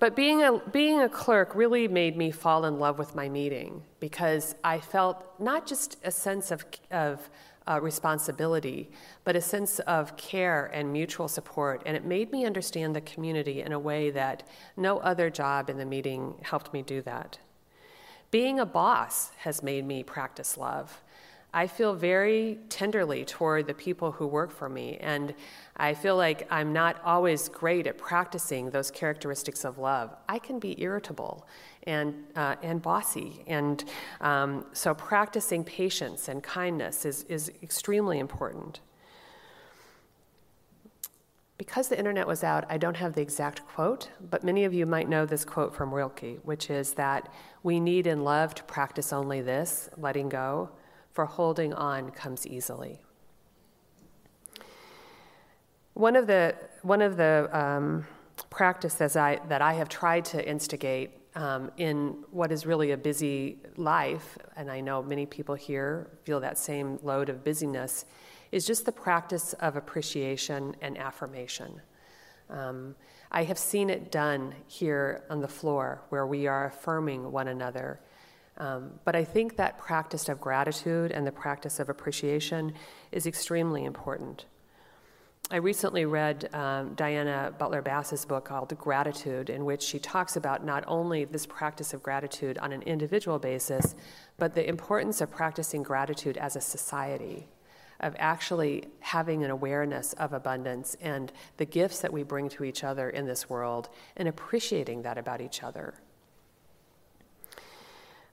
but 0.00 0.16
being 0.16 0.42
a 0.42 0.58
being 0.58 1.00
a 1.00 1.08
clerk 1.08 1.54
really 1.54 1.86
made 1.86 2.16
me 2.16 2.32
fall 2.32 2.64
in 2.64 2.80
love 2.80 2.98
with 2.98 3.14
my 3.14 3.28
meeting 3.28 3.82
because 4.00 4.56
I 4.64 4.80
felt 4.80 5.24
not 5.38 5.64
just 5.66 5.96
a 6.04 6.10
sense 6.10 6.50
of 6.50 6.64
of 6.90 7.30
uh, 7.68 7.78
responsibility, 7.80 8.90
but 9.24 9.36
a 9.36 9.40
sense 9.40 9.78
of 9.80 10.16
care 10.16 10.66
and 10.72 10.92
mutual 10.92 11.28
support. 11.28 11.82
And 11.84 11.96
it 11.96 12.04
made 12.04 12.32
me 12.32 12.46
understand 12.46 12.96
the 12.96 13.00
community 13.02 13.60
in 13.60 13.72
a 13.72 13.78
way 13.78 14.10
that 14.10 14.48
no 14.76 14.98
other 14.98 15.28
job 15.28 15.68
in 15.68 15.76
the 15.76 15.84
meeting 15.84 16.34
helped 16.42 16.72
me 16.72 16.82
do 16.82 17.02
that. 17.02 17.38
Being 18.30 18.60
a 18.60 18.66
boss 18.66 19.30
has 19.38 19.62
made 19.62 19.86
me 19.86 20.02
practice 20.02 20.56
love. 20.56 21.00
I 21.52 21.66
feel 21.66 21.94
very 21.94 22.58
tenderly 22.68 23.24
toward 23.24 23.66
the 23.66 23.74
people 23.74 24.12
who 24.12 24.26
work 24.26 24.50
for 24.50 24.68
me, 24.68 24.98
and 25.00 25.34
I 25.78 25.94
feel 25.94 26.14
like 26.14 26.46
I'm 26.50 26.74
not 26.74 27.00
always 27.04 27.48
great 27.48 27.86
at 27.86 27.96
practicing 27.96 28.68
those 28.68 28.90
characteristics 28.90 29.64
of 29.64 29.78
love. 29.78 30.14
I 30.28 30.38
can 30.38 30.58
be 30.58 30.78
irritable 30.80 31.46
and, 31.88 32.14
uh, 32.36 32.56
and 32.62 32.82
bossy, 32.82 33.42
and 33.46 33.84
um, 34.20 34.66
so 34.72 34.94
practicing 34.94 35.64
patience 35.64 36.28
and 36.28 36.42
kindness 36.42 37.04
is, 37.04 37.24
is 37.24 37.50
extremely 37.62 38.18
important. 38.18 38.80
Because 41.56 41.88
the 41.88 41.98
internet 41.98 42.26
was 42.26 42.44
out, 42.44 42.64
I 42.68 42.78
don't 42.78 42.96
have 42.96 43.14
the 43.14 43.22
exact 43.22 43.66
quote, 43.66 44.10
but 44.30 44.44
many 44.44 44.64
of 44.64 44.72
you 44.72 44.86
might 44.86 45.08
know 45.08 45.26
this 45.26 45.44
quote 45.44 45.74
from 45.74 45.92
Rilke, 45.92 46.38
which 46.44 46.70
is 46.70 46.92
that 46.94 47.32
we 47.64 47.80
need 47.80 48.06
in 48.06 48.22
love 48.22 48.54
to 48.56 48.62
practice 48.64 49.12
only 49.12 49.40
this, 49.40 49.88
letting 49.96 50.28
go 50.28 50.70
for 51.10 51.24
holding 51.24 51.72
on 51.72 52.10
comes 52.10 52.46
easily. 52.46 53.00
One 55.94 56.14
of 56.14 56.28
the, 56.28 56.54
one 56.82 57.02
of 57.02 57.16
the 57.16 57.48
um, 57.50 58.06
practices 58.50 59.16
I, 59.16 59.40
that 59.48 59.60
I 59.60 59.72
have 59.72 59.88
tried 59.88 60.24
to 60.26 60.48
instigate 60.48 61.10
um, 61.38 61.70
in 61.76 62.24
what 62.30 62.50
is 62.50 62.66
really 62.66 62.90
a 62.90 62.96
busy 62.96 63.58
life, 63.76 64.36
and 64.56 64.70
I 64.70 64.80
know 64.80 65.02
many 65.02 65.24
people 65.24 65.54
here 65.54 66.10
feel 66.24 66.40
that 66.40 66.58
same 66.58 66.98
load 67.02 67.28
of 67.28 67.44
busyness, 67.44 68.04
is 68.50 68.66
just 68.66 68.84
the 68.86 68.92
practice 68.92 69.52
of 69.54 69.76
appreciation 69.76 70.74
and 70.80 70.98
affirmation. 70.98 71.80
Um, 72.50 72.94
I 73.30 73.44
have 73.44 73.58
seen 73.58 73.90
it 73.90 74.10
done 74.10 74.54
here 74.66 75.22
on 75.30 75.40
the 75.40 75.48
floor 75.48 76.02
where 76.08 76.26
we 76.26 76.46
are 76.46 76.66
affirming 76.66 77.30
one 77.30 77.48
another 77.48 78.00
um, 78.58 78.98
but 79.04 79.14
I 79.14 79.24
think 79.24 79.56
that 79.56 79.78
practice 79.78 80.28
of 80.28 80.40
gratitude 80.40 81.12
and 81.12 81.26
the 81.26 81.32
practice 81.32 81.78
of 81.78 81.88
appreciation 81.88 82.74
is 83.12 83.26
extremely 83.26 83.84
important. 83.84 84.46
I 85.50 85.56
recently 85.56 86.04
read 86.04 86.54
um, 86.54 86.92
Diana 86.92 87.54
Butler 87.56 87.80
Bass's 87.80 88.26
book 88.26 88.44
called 88.44 88.76
Gratitude, 88.76 89.48
in 89.48 89.64
which 89.64 89.80
she 89.80 89.98
talks 89.98 90.36
about 90.36 90.62
not 90.62 90.84
only 90.86 91.24
this 91.24 91.46
practice 91.46 91.94
of 91.94 92.02
gratitude 92.02 92.58
on 92.58 92.70
an 92.70 92.82
individual 92.82 93.38
basis, 93.38 93.94
but 94.36 94.54
the 94.54 94.68
importance 94.68 95.22
of 95.22 95.30
practicing 95.30 95.82
gratitude 95.82 96.36
as 96.36 96.54
a 96.54 96.60
society, 96.60 97.48
of 98.00 98.14
actually 98.18 98.88
having 99.00 99.42
an 99.42 99.50
awareness 99.50 100.12
of 100.14 100.34
abundance 100.34 100.98
and 101.00 101.32
the 101.56 101.64
gifts 101.64 102.00
that 102.00 102.12
we 102.12 102.22
bring 102.22 102.50
to 102.50 102.62
each 102.62 102.84
other 102.84 103.08
in 103.08 103.24
this 103.24 103.48
world 103.48 103.88
and 104.18 104.28
appreciating 104.28 105.00
that 105.00 105.16
about 105.16 105.40
each 105.40 105.62
other. 105.62 105.94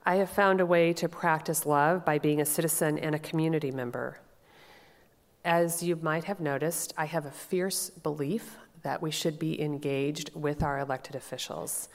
I 0.06 0.16
have 0.16 0.30
found 0.30 0.60
a 0.60 0.66
way 0.66 0.92
to 0.92 1.08
practice 1.08 1.66
love 1.66 2.04
by 2.04 2.20
being 2.20 2.42
a 2.42 2.46
citizen 2.46 3.00
and 3.00 3.16
a 3.16 3.20
community 3.20 3.72
member. 3.72 4.20
As 5.46 5.84
you 5.84 5.96
might 5.98 6.24
have 6.24 6.40
noticed, 6.40 6.94
I 6.98 7.06
have 7.06 7.26
a 7.26 7.32
fierce 7.32 7.92
belief 7.92 8.58
that 8.82 9.02
we 9.02 9.12
should 9.12 9.38
be 9.38 9.62
engaged 9.62 10.32
with 10.34 10.64
our 10.64 10.80
elected 10.80 11.16
officials. 11.16 11.88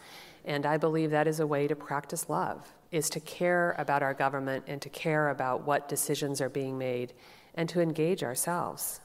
And 0.45 0.64
I 0.64 0.76
believe 0.76 1.11
that 1.11 1.26
is 1.26 1.40
a 1.40 1.47
way 1.47 1.66
to 1.66 1.75
practice 1.75 2.28
love, 2.28 2.73
is 2.92 3.11
to 3.11 3.21
care 3.21 3.75
about 3.76 4.02
our 4.02 4.14
government 4.14 4.64
and 4.69 4.80
to 4.83 4.88
care 4.88 5.30
about 5.30 5.66
what 5.66 5.88
decisions 5.88 6.40
are 6.40 6.49
being 6.49 6.78
made 6.78 7.12
and 7.54 7.69
to 7.69 7.80
engage 7.80 8.23
ourselves. 8.23 9.00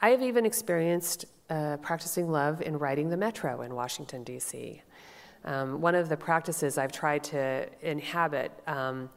I 0.00 0.10
have 0.10 0.22
even 0.22 0.44
experienced 0.44 1.24
uh, 1.48 1.78
practicing 1.78 2.30
love 2.30 2.60
in 2.60 2.78
riding 2.78 3.08
the 3.08 3.16
metro 3.16 3.62
in 3.62 3.74
Washington, 3.74 4.24
D.C. 4.24 4.82
Um, 5.44 5.80
one 5.80 5.94
of 5.94 6.10
the 6.10 6.16
practices 6.16 6.76
I've 6.76 6.92
tried 6.92 7.24
to 7.24 7.66
inhabit 7.80 8.52
um, 8.66 9.08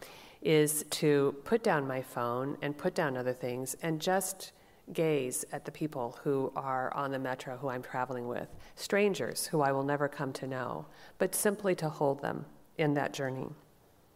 is 0.42 0.86
to 0.90 1.36
put 1.44 1.64
down 1.64 1.88
my 1.88 2.02
phone 2.02 2.58
and 2.62 2.78
put 2.78 2.96
down 2.96 3.18
other 3.18 3.34
things 3.34 3.76
and 3.82 4.00
just 4.00 4.52
gaze 4.94 5.46
at 5.52 5.66
the 5.66 5.72
people 5.72 6.18
who 6.24 6.52
are 6.56 6.94
on 6.96 7.12
the 7.12 7.20
metro 7.20 7.58
who 7.58 7.70
I'm 7.70 7.84
traveling 7.84 8.28
with, 8.28 8.48
strangers 8.76 9.48
who 9.48 9.62
I 9.62 9.72
will 9.72 9.84
never 9.84 10.08
come 10.08 10.34
to 10.34 10.48
know, 10.48 10.86
but 11.18 11.36
simply 11.36 11.76
to 11.76 11.90
hold 11.90 12.22
them 12.22 12.46
in 12.78 12.94
that 12.96 13.14
journey, 13.14 13.50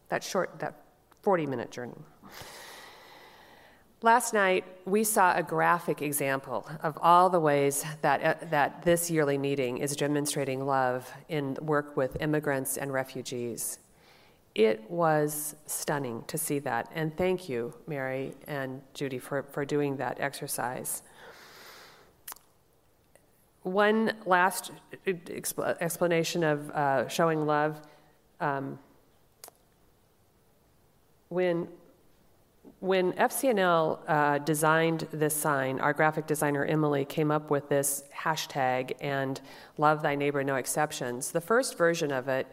that 0.10 0.24
short, 0.24 0.60
that 0.60 0.84
40 1.22 1.46
minute 1.46 1.72
journey. 1.72 1.98
Last 4.01 4.34
night, 4.34 4.65
we 4.86 5.06
saw 5.06 5.34
a 5.34 5.44
graphic 5.44 6.01
example 6.01 6.68
of 6.82 6.98
all 7.01 7.30
the 7.30 7.39
ways 7.39 7.86
that, 8.01 8.22
uh, 8.22 8.46
that 8.50 8.84
this 8.84 9.10
yearly 9.10 9.38
meeting 9.38 9.77
is 9.77 9.96
demonstrating 9.96 10.65
love 10.65 11.10
in 11.30 11.58
work 11.62 11.96
with 11.96 12.18
immigrants 12.20 12.75
and 12.75 12.92
refugees. 12.92 13.80
It 14.55 14.89
was 14.89 15.55
stunning 15.65 16.24
to 16.27 16.38
see 16.38 16.60
that. 16.60 16.91
And 16.93 17.15
thank 17.17 17.50
you, 17.50 17.74
Mary 17.88 18.33
and 18.48 18.81
Judy, 18.93 19.17
for, 19.17 19.43
for 19.43 19.65
doing 19.65 19.98
that 19.98 20.19
exercise. 20.19 21.01
One 23.63 24.13
last 24.25 24.72
explanation 25.07 26.43
of 26.43 26.69
uh, 26.69 27.07
showing 27.07 27.45
love. 27.48 27.81
Um, 28.39 28.77
when 31.29 31.67
when 32.79 33.13
FCNL 33.13 34.00
uh, 34.10 34.38
designed 34.39 35.07
this 35.13 35.33
sign, 35.33 35.79
our 35.79 35.93
graphic 35.93 36.27
designer 36.27 36.65
Emily 36.65 37.05
came 37.05 37.31
up 37.31 37.50
with 37.50 37.69
this 37.69 38.03
hashtag 38.13 38.91
and 39.00 39.39
love 39.77 40.01
thy 40.01 40.15
neighbor, 40.15 40.43
no 40.43 40.55
exceptions. 40.55 41.31
The 41.31 41.39
first 41.39 41.77
version 41.77 42.12
of 42.12 42.27
it 42.27 42.45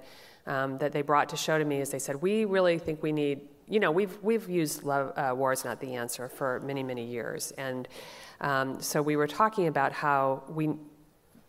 um, 0.50 0.78
that 0.78 0.90
they 0.92 1.02
brought 1.02 1.28
to 1.28 1.36
show 1.36 1.58
to 1.58 1.64
me 1.64 1.80
is 1.80 1.90
they 1.90 2.00
said, 2.00 2.20
We 2.20 2.44
really 2.44 2.78
think 2.78 3.02
we 3.02 3.12
need, 3.12 3.42
you 3.68 3.78
know, 3.78 3.92
we've, 3.92 4.18
we've 4.20 4.50
used 4.50 4.82
love, 4.82 5.12
uh, 5.16 5.32
War 5.34 5.52
is 5.52 5.64
Not 5.64 5.80
the 5.80 5.94
Answer 5.94 6.28
for 6.28 6.60
many, 6.60 6.82
many 6.82 7.04
years. 7.04 7.52
And 7.52 7.86
um, 8.40 8.82
so 8.82 9.00
we 9.00 9.14
were 9.14 9.28
talking 9.28 9.68
about 9.68 9.92
how 9.92 10.42
we 10.48 10.70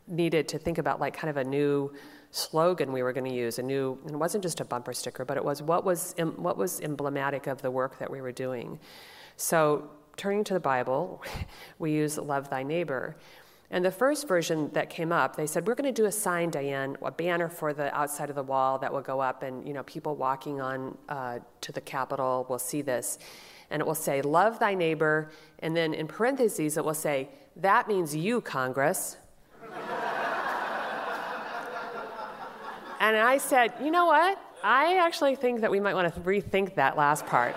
needed 0.07 0.47
to 0.49 0.59
think 0.59 0.77
about 0.77 0.99
like 0.99 1.15
kind 1.15 1.31
of 1.31 1.37
a 1.37 1.43
new 1.43 1.91
slogan 2.29 2.93
we 2.93 3.03
were 3.03 3.11
going 3.11 3.25
to 3.25 3.35
use 3.35 3.59
a 3.59 3.63
new 3.63 3.97
and 4.05 4.11
it 4.11 4.17
wasn't 4.17 4.41
just 4.41 4.61
a 4.61 4.65
bumper 4.65 4.93
sticker 4.93 5.25
but 5.25 5.35
it 5.35 5.43
was 5.43 5.61
what 5.61 5.83
was 5.83 6.15
what 6.37 6.57
was 6.57 6.79
emblematic 6.79 7.45
of 7.45 7.61
the 7.61 7.69
work 7.69 7.99
that 7.99 8.09
we 8.09 8.21
were 8.21 8.31
doing 8.31 8.79
so 9.35 9.89
turning 10.15 10.41
to 10.41 10.53
the 10.53 10.59
bible 10.59 11.21
we 11.79 11.91
use 11.91 12.17
love 12.17 12.49
thy 12.49 12.63
neighbor 12.63 13.17
and 13.73 13.85
the 13.85 13.91
first 13.91 14.27
version 14.27 14.69
that 14.73 14.89
came 14.89 15.13
up, 15.13 15.37
they 15.37 15.47
said, 15.47 15.65
We're 15.65 15.75
going 15.75 15.91
to 15.93 16.01
do 16.01 16.05
a 16.05 16.11
sign, 16.11 16.49
Diane, 16.49 16.97
a 17.01 17.09
banner 17.09 17.47
for 17.47 17.71
the 17.71 17.95
outside 17.95 18.29
of 18.29 18.35
the 18.35 18.43
wall 18.43 18.77
that 18.79 18.91
will 18.91 19.01
go 19.01 19.21
up, 19.21 19.43
and 19.43 19.65
you 19.65 19.73
know, 19.73 19.83
people 19.83 20.17
walking 20.17 20.59
on 20.59 20.97
uh, 21.07 21.39
to 21.61 21.71
the 21.71 21.79
Capitol 21.79 22.45
will 22.49 22.59
see 22.59 22.81
this. 22.81 23.17
And 23.69 23.79
it 23.79 23.85
will 23.85 23.95
say, 23.95 24.21
Love 24.21 24.59
thy 24.59 24.73
neighbor. 24.73 25.31
And 25.59 25.75
then 25.75 25.93
in 25.93 26.07
parentheses, 26.07 26.75
it 26.75 26.83
will 26.83 26.93
say, 26.93 27.29
That 27.55 27.87
means 27.87 28.13
you, 28.13 28.41
Congress. 28.41 29.15
and 32.99 33.15
I 33.15 33.37
said, 33.37 33.73
You 33.81 33.89
know 33.89 34.07
what? 34.07 34.37
I 34.65 34.97
actually 34.97 35.35
think 35.35 35.61
that 35.61 35.71
we 35.71 35.79
might 35.79 35.93
want 35.93 36.13
to 36.13 36.19
rethink 36.19 36.75
that 36.75 36.97
last 36.97 37.25
part. 37.25 37.55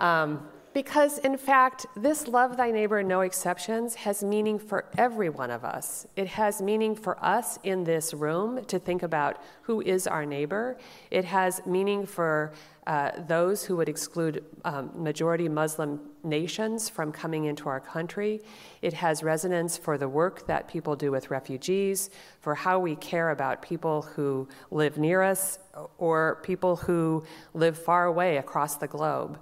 Um, 0.00 0.48
because, 0.74 1.18
in 1.18 1.36
fact, 1.36 1.86
this 1.96 2.26
love 2.26 2.56
thy 2.56 2.70
neighbor, 2.70 3.02
no 3.02 3.20
exceptions, 3.20 3.94
has 3.94 4.24
meaning 4.24 4.58
for 4.58 4.86
every 4.96 5.28
one 5.28 5.50
of 5.50 5.64
us. 5.64 6.06
It 6.16 6.28
has 6.28 6.62
meaning 6.62 6.94
for 6.94 7.22
us 7.24 7.58
in 7.62 7.84
this 7.84 8.14
room 8.14 8.64
to 8.66 8.78
think 8.78 9.02
about 9.02 9.42
who 9.62 9.80
is 9.82 10.06
our 10.06 10.24
neighbor. 10.24 10.78
It 11.10 11.24
has 11.26 11.60
meaning 11.66 12.06
for 12.06 12.52
uh, 12.86 13.10
those 13.28 13.64
who 13.64 13.76
would 13.76 13.88
exclude 13.88 14.44
um, 14.64 14.90
majority 14.94 15.48
Muslim 15.48 16.00
nations 16.24 16.88
from 16.88 17.12
coming 17.12 17.44
into 17.44 17.68
our 17.68 17.80
country. 17.80 18.40
It 18.80 18.92
has 18.94 19.22
resonance 19.22 19.76
for 19.76 19.98
the 19.98 20.08
work 20.08 20.46
that 20.46 20.68
people 20.68 20.96
do 20.96 21.10
with 21.10 21.30
refugees, 21.30 22.10
for 22.40 22.54
how 22.54 22.78
we 22.78 22.96
care 22.96 23.30
about 23.30 23.62
people 23.62 24.02
who 24.02 24.48
live 24.70 24.98
near 24.98 25.22
us 25.22 25.58
or 25.98 26.40
people 26.42 26.76
who 26.76 27.24
live 27.54 27.78
far 27.78 28.06
away 28.06 28.38
across 28.38 28.76
the 28.76 28.88
globe. 28.88 29.38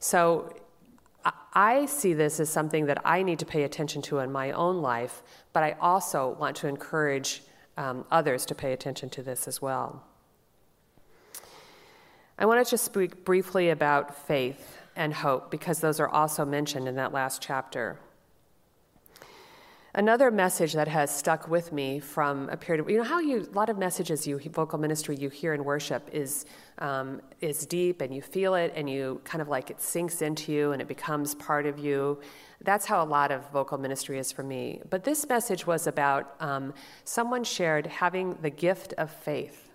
So 0.00 0.52
I 1.52 1.86
see 1.86 2.14
this 2.14 2.40
as 2.40 2.48
something 2.48 2.86
that 2.86 3.02
I 3.04 3.22
need 3.22 3.38
to 3.40 3.46
pay 3.46 3.64
attention 3.64 4.02
to 4.02 4.18
in 4.20 4.30
my 4.30 4.52
own 4.52 4.82
life, 4.82 5.22
but 5.52 5.62
I 5.62 5.72
also 5.80 6.36
want 6.38 6.56
to 6.58 6.68
encourage 6.68 7.42
um, 7.76 8.04
others 8.10 8.46
to 8.46 8.54
pay 8.54 8.72
attention 8.72 9.10
to 9.10 9.22
this 9.22 9.48
as 9.48 9.60
well. 9.60 10.04
I 12.38 12.46
want 12.46 12.64
to 12.64 12.70
just 12.70 12.84
speak 12.84 13.24
briefly 13.24 13.70
about 13.70 14.26
faith 14.26 14.78
and 14.96 15.12
hope 15.12 15.50
because 15.50 15.80
those 15.80 16.00
are 16.00 16.08
also 16.08 16.44
mentioned 16.44 16.88
in 16.88 16.96
that 16.96 17.12
last 17.12 17.42
chapter. 17.42 17.98
Another 19.92 20.30
message 20.30 20.74
that 20.74 20.86
has 20.86 21.10
stuck 21.14 21.48
with 21.48 21.72
me 21.72 21.98
from 21.98 22.48
a 22.50 22.56
period 22.56 22.80
of, 22.80 22.88
you 22.88 22.98
know, 22.98 23.02
how 23.02 23.18
you, 23.18 23.48
a 23.50 23.56
lot 23.56 23.68
of 23.68 23.76
messages 23.76 24.24
you, 24.24 24.38
vocal 24.38 24.78
ministry 24.78 25.16
you 25.16 25.28
hear 25.28 25.52
in 25.52 25.64
worship 25.64 26.08
is, 26.12 26.46
um, 26.78 27.20
is 27.40 27.66
deep 27.66 28.00
and 28.00 28.14
you 28.14 28.22
feel 28.22 28.54
it 28.54 28.72
and 28.76 28.88
you 28.88 29.20
kind 29.24 29.42
of 29.42 29.48
like 29.48 29.68
it 29.68 29.80
sinks 29.80 30.22
into 30.22 30.52
you 30.52 30.70
and 30.70 30.80
it 30.80 30.86
becomes 30.86 31.34
part 31.34 31.66
of 31.66 31.76
you. 31.76 32.20
That's 32.60 32.86
how 32.86 33.02
a 33.02 33.04
lot 33.04 33.32
of 33.32 33.50
vocal 33.50 33.78
ministry 33.78 34.20
is 34.20 34.30
for 34.30 34.44
me. 34.44 34.80
But 34.88 35.02
this 35.02 35.28
message 35.28 35.66
was 35.66 35.88
about 35.88 36.36
um, 36.38 36.72
someone 37.02 37.42
shared 37.42 37.88
having 37.88 38.38
the 38.42 38.50
gift 38.50 38.92
of 38.92 39.10
faith. 39.10 39.72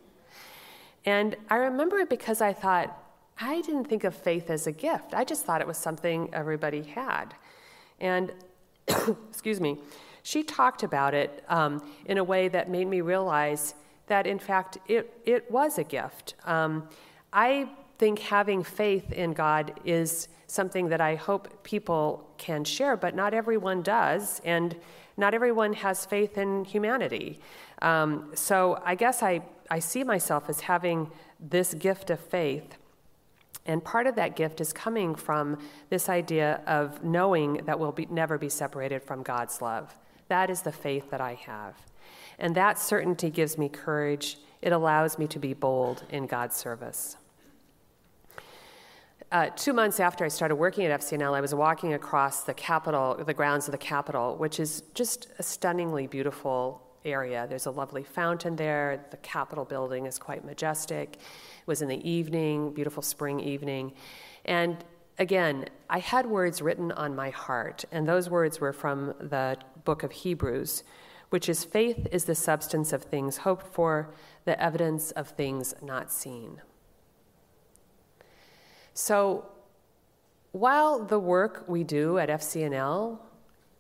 And 1.04 1.36
I 1.50 1.56
remember 1.56 2.00
it 2.00 2.10
because 2.10 2.40
I 2.40 2.54
thought, 2.54 2.98
I 3.38 3.60
didn't 3.64 3.90
think 3.90 4.06
of 4.06 4.16
faith 4.16 4.50
as 4.50 4.66
a 4.66 4.72
gift. 4.72 5.14
I 5.14 5.26
just 5.26 5.44
thought 5.44 5.60
it 5.60 5.68
was 5.68 5.78
something 5.78 6.30
everybody 6.32 6.84
had. 6.84 7.36
And, 8.00 8.32
excuse 9.30 9.60
me, 9.60 9.78
she 10.26 10.42
talked 10.42 10.82
about 10.82 11.14
it 11.14 11.44
um, 11.50 11.88
in 12.08 12.18
a 12.18 12.24
way 12.24 12.48
that 12.48 12.68
made 12.68 12.88
me 12.88 13.02
realize 13.02 13.76
that, 14.08 14.26
in 14.26 14.40
fact, 14.40 14.80
it, 14.88 15.14
it 15.24 15.50
was 15.52 15.78
a 15.78 15.84
gift. 15.84 16.34
Um, 16.46 16.90
I 17.32 17.70
think 18.00 18.18
having 18.18 18.64
faith 18.64 19.12
in 19.12 19.34
God 19.34 19.80
is 19.86 20.28
something 20.48 20.90
that 20.90 21.00
I 21.00 21.14
hope 21.14 21.64
people 21.64 22.28
can 22.40 22.64
share, 22.64 22.98
but 22.98 23.14
not 23.14 23.36
everyone 23.36 23.84
does, 23.84 24.42
and 24.44 24.76
not 25.16 25.36
everyone 25.36 25.74
has 25.74 26.08
faith 26.08 26.40
in 26.40 26.66
humanity. 26.66 27.40
Um, 27.84 28.32
so 28.34 28.82
I 28.84 28.96
guess 28.96 29.22
I, 29.22 29.44
I 29.70 29.78
see 29.78 30.04
myself 30.04 30.50
as 30.50 30.62
having 30.62 31.12
this 31.40 31.76
gift 31.76 32.10
of 32.10 32.20
faith. 32.20 32.80
And 33.68 33.84
part 33.84 34.08
of 34.08 34.16
that 34.16 34.36
gift 34.36 34.60
is 34.60 34.74
coming 34.74 35.14
from 35.14 35.60
this 35.92 36.10
idea 36.10 36.62
of 36.66 37.04
knowing 37.04 37.62
that 37.66 37.80
we'll 37.80 37.92
be, 37.92 38.08
never 38.08 38.40
be 38.40 38.50
separated 38.50 39.04
from 39.04 39.22
God's 39.22 39.62
love. 39.62 39.96
That 40.28 40.50
is 40.50 40.62
the 40.62 40.72
faith 40.72 41.12
that 41.12 41.22
I 41.22 41.34
have. 41.34 41.76
And 42.40 42.56
that 42.56 42.78
certainty 42.80 43.30
gives 43.30 43.58
me 43.58 43.70
courage. 43.70 44.38
It 44.62 44.72
allows 44.72 45.18
me 45.18 45.28
to 45.28 45.40
be 45.40 45.54
bold 45.54 46.04
in 46.10 46.28
God's 46.28 46.56
service. 46.56 47.18
Uh, 49.32 49.50
two 49.56 49.74
months 49.74 50.00
after 50.00 50.24
I 50.24 50.28
started 50.28 50.56
working 50.56 50.86
at 50.86 51.00
FCNL, 51.02 51.34
I 51.34 51.42
was 51.42 51.54
walking 51.54 51.94
across 51.94 52.44
the 52.44 52.54
Capitol, 52.54 53.22
the 53.26 53.34
grounds 53.34 53.68
of 53.68 53.72
the 53.72 53.78
Capitol, 53.78 54.36
which 54.38 54.60
is 54.60 54.84
just 54.94 55.28
a 55.40 55.44
stunningly 55.44 56.08
beautiful 56.08 56.82
area. 57.04 57.46
There's 57.48 57.66
a 57.66 57.72
lovely 57.72 58.04
fountain 58.04 58.56
there. 58.56 59.06
The 59.12 59.18
Capitol 59.18 59.66
building 59.66 60.06
is 60.06 60.20
quite 60.20 60.46
majestic. 60.46 61.16
It 61.16 61.68
was 61.68 61.82
in 61.82 61.88
the 61.88 62.08
evening, 62.10 62.74
beautiful 62.74 63.04
spring 63.04 63.40
evening. 63.40 63.94
And 64.46 64.84
again, 65.18 65.66
I 65.90 66.00
had 66.00 66.26
words 66.26 66.62
written 66.62 66.92
on 66.92 67.16
my 67.16 67.30
heart, 67.30 67.86
and 67.92 68.08
those 68.08 68.30
words 68.30 68.60
were 68.60 68.74
from 68.74 69.14
the 69.20 69.58
book 69.86 70.04
of 70.04 70.12
Hebrews, 70.12 70.84
which 71.30 71.48
is 71.48 71.64
faith 71.64 72.08
is 72.12 72.26
the 72.26 72.36
substance 72.36 72.92
of 72.92 73.04
things 73.04 73.38
hoped 73.38 73.68
for, 73.68 74.14
the 74.46 74.62
evidence 74.62 75.12
of 75.12 75.30
things 75.30 75.74
not 75.82 76.12
seen. 76.12 76.62
So, 78.94 79.46
while 80.52 81.04
the 81.04 81.20
work 81.20 81.66
we 81.68 81.84
do 81.84 82.18
at 82.18 82.30
FCNL 82.30 83.20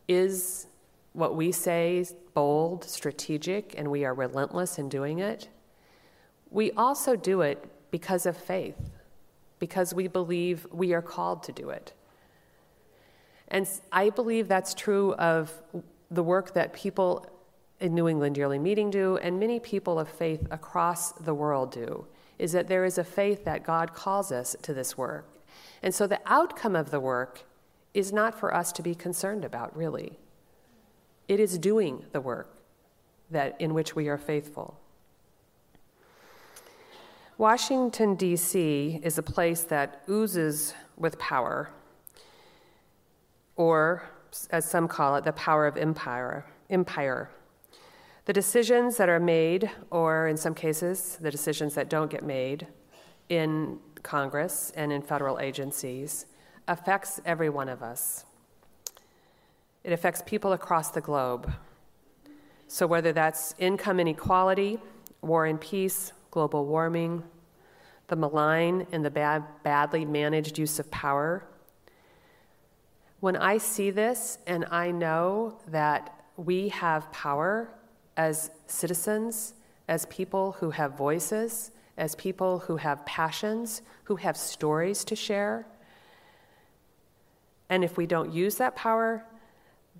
is 0.08 0.68
what 1.13 1.36
we 1.36 1.52
say 1.52 2.06
bold, 2.34 2.84
strategic, 2.84 3.74
and 3.78 3.89
we 3.89 4.04
are 4.04 4.13
relentless 4.13 4.78
in 4.78 4.89
doing 4.89 5.20
it, 5.20 5.48
we 6.52 6.72
also 6.74 7.15
do 7.15 7.41
it 7.41 7.65
because 7.91 8.26
of 8.26 8.36
faith 8.36 8.76
because 9.60 9.94
we 9.94 10.08
believe 10.08 10.68
we 10.72 10.94
are 10.94 11.02
called 11.02 11.44
to 11.44 11.52
do 11.52 11.70
it. 11.70 11.94
And 13.48 13.68
I 13.91 14.10
believe 14.10 14.48
that's 14.48 14.74
true 14.74 15.13
of 15.13 15.52
the 16.12 16.24
work 16.24 16.54
that 16.54 16.74
people 16.74 17.28
in 17.80 17.94
New 17.94 18.08
England 18.08 18.38
Yearly 18.38 18.60
Meeting 18.60 18.89
do, 18.89 19.18
and 19.18 19.39
many 19.39 19.60
people 19.60 20.00
of 20.00 20.08
faith 20.08 20.48
across 20.50 21.12
the 21.13 21.34
world 21.34 21.72
do, 21.72 22.06
is 22.39 22.52
that 22.52 22.68
there 22.68 22.86
is 22.86 22.98
a 22.98 23.04
faith 23.04 23.44
that 23.46 23.63
God 23.63 23.94
calls 23.94 24.32
us 24.32 24.56
to 24.62 24.74
this 24.74 24.98
work. 24.98 25.28
And 25.84 25.94
so 25.94 26.08
the 26.08 26.22
outcome 26.26 26.76
of 26.76 26.91
the 26.91 27.00
work 27.00 27.44
is 27.94 28.12
not 28.12 28.38
for 28.38 28.54
us 28.54 28.72
to 28.74 28.82
be 28.82 28.96
concerned 28.96 29.46
about, 29.46 29.76
really. 29.76 30.18
It 31.28 31.39
is 31.39 31.58
doing 31.58 32.06
the 32.12 32.22
work 32.22 32.58
that, 33.32 33.60
in 33.60 33.74
which 33.74 33.96
we 33.96 34.08
are 34.08 34.18
faithful. 34.18 34.80
Washington, 37.38 38.15
D.C. 38.15 39.00
is 39.04 39.18
a 39.18 39.24
place 39.24 39.63
that 39.63 40.04
oozes 40.10 40.74
with 40.98 41.20
power, 41.20 41.70
or, 43.58 44.04
as 44.50 44.66
some 44.66 44.88
call 44.88 45.16
it, 45.16 45.24
the 45.24 45.34
power 45.34 45.66
of 45.68 45.78
empire. 45.78 46.46
empire. 46.70 47.30
The 48.26 48.34
decisions 48.34 48.98
that 48.98 49.08
are 49.08 49.20
made, 49.20 49.70
or 49.92 50.28
in 50.28 50.36
some 50.38 50.56
cases, 50.56 51.18
the 51.22 51.30
decisions 51.30 51.76
that 51.76 51.90
don't 51.90 52.10
get 52.10 52.24
made 52.24 52.68
in 53.30 53.80
Congress 54.02 54.72
and 54.76 54.92
in 54.92 55.02
federal 55.02 55.40
agencies, 55.40 56.26
affects 56.68 57.22
every 57.26 57.50
one 57.50 57.70
of 57.70 57.84
us. 57.84 58.26
It 59.84 59.94
affects 59.94 60.24
people 60.26 60.54
across 60.54 60.90
the 60.90 61.02
globe. 61.02 61.54
So, 62.68 62.88
whether 62.88 63.14
that's 63.14 63.54
income 63.60 64.00
inequality, 64.00 64.80
war 65.22 65.46
and 65.46 65.62
peace, 65.62 66.12
global 66.32 66.66
warming, 66.66 67.24
the 68.08 68.16
malign 68.16 68.88
and 68.92 69.06
the 69.06 69.12
bad, 69.12 69.44
badly 69.64 70.04
managed 70.04 70.58
use 70.58 70.80
of 70.80 70.90
power, 70.90 71.46
when 73.19 73.36
I 73.36 73.58
see 73.58 73.91
this 73.91 74.38
and 74.45 74.65
I 74.71 74.91
know 74.91 75.60
that 75.67 76.13
we 76.38 76.69
have 76.69 77.12
power 77.12 77.69
as 78.17 78.51
citizens, 78.67 79.54
as 79.88 80.06
people 80.08 80.54
who 80.54 80.71
have 80.71 80.97
voices, 80.97 81.71
as 81.97 82.15
people 82.15 82.60
who 82.60 82.78
have 82.78 83.06
passions, 83.06 83.82
who 84.06 84.17
have 84.17 84.36
stories 84.36 85.04
to 85.06 85.15
share. 85.15 85.65
And 87.69 87.84
if 87.84 87.97
we 87.97 88.06
don't 88.06 88.34
use 88.34 88.56
that 88.56 88.75
power, 88.75 89.25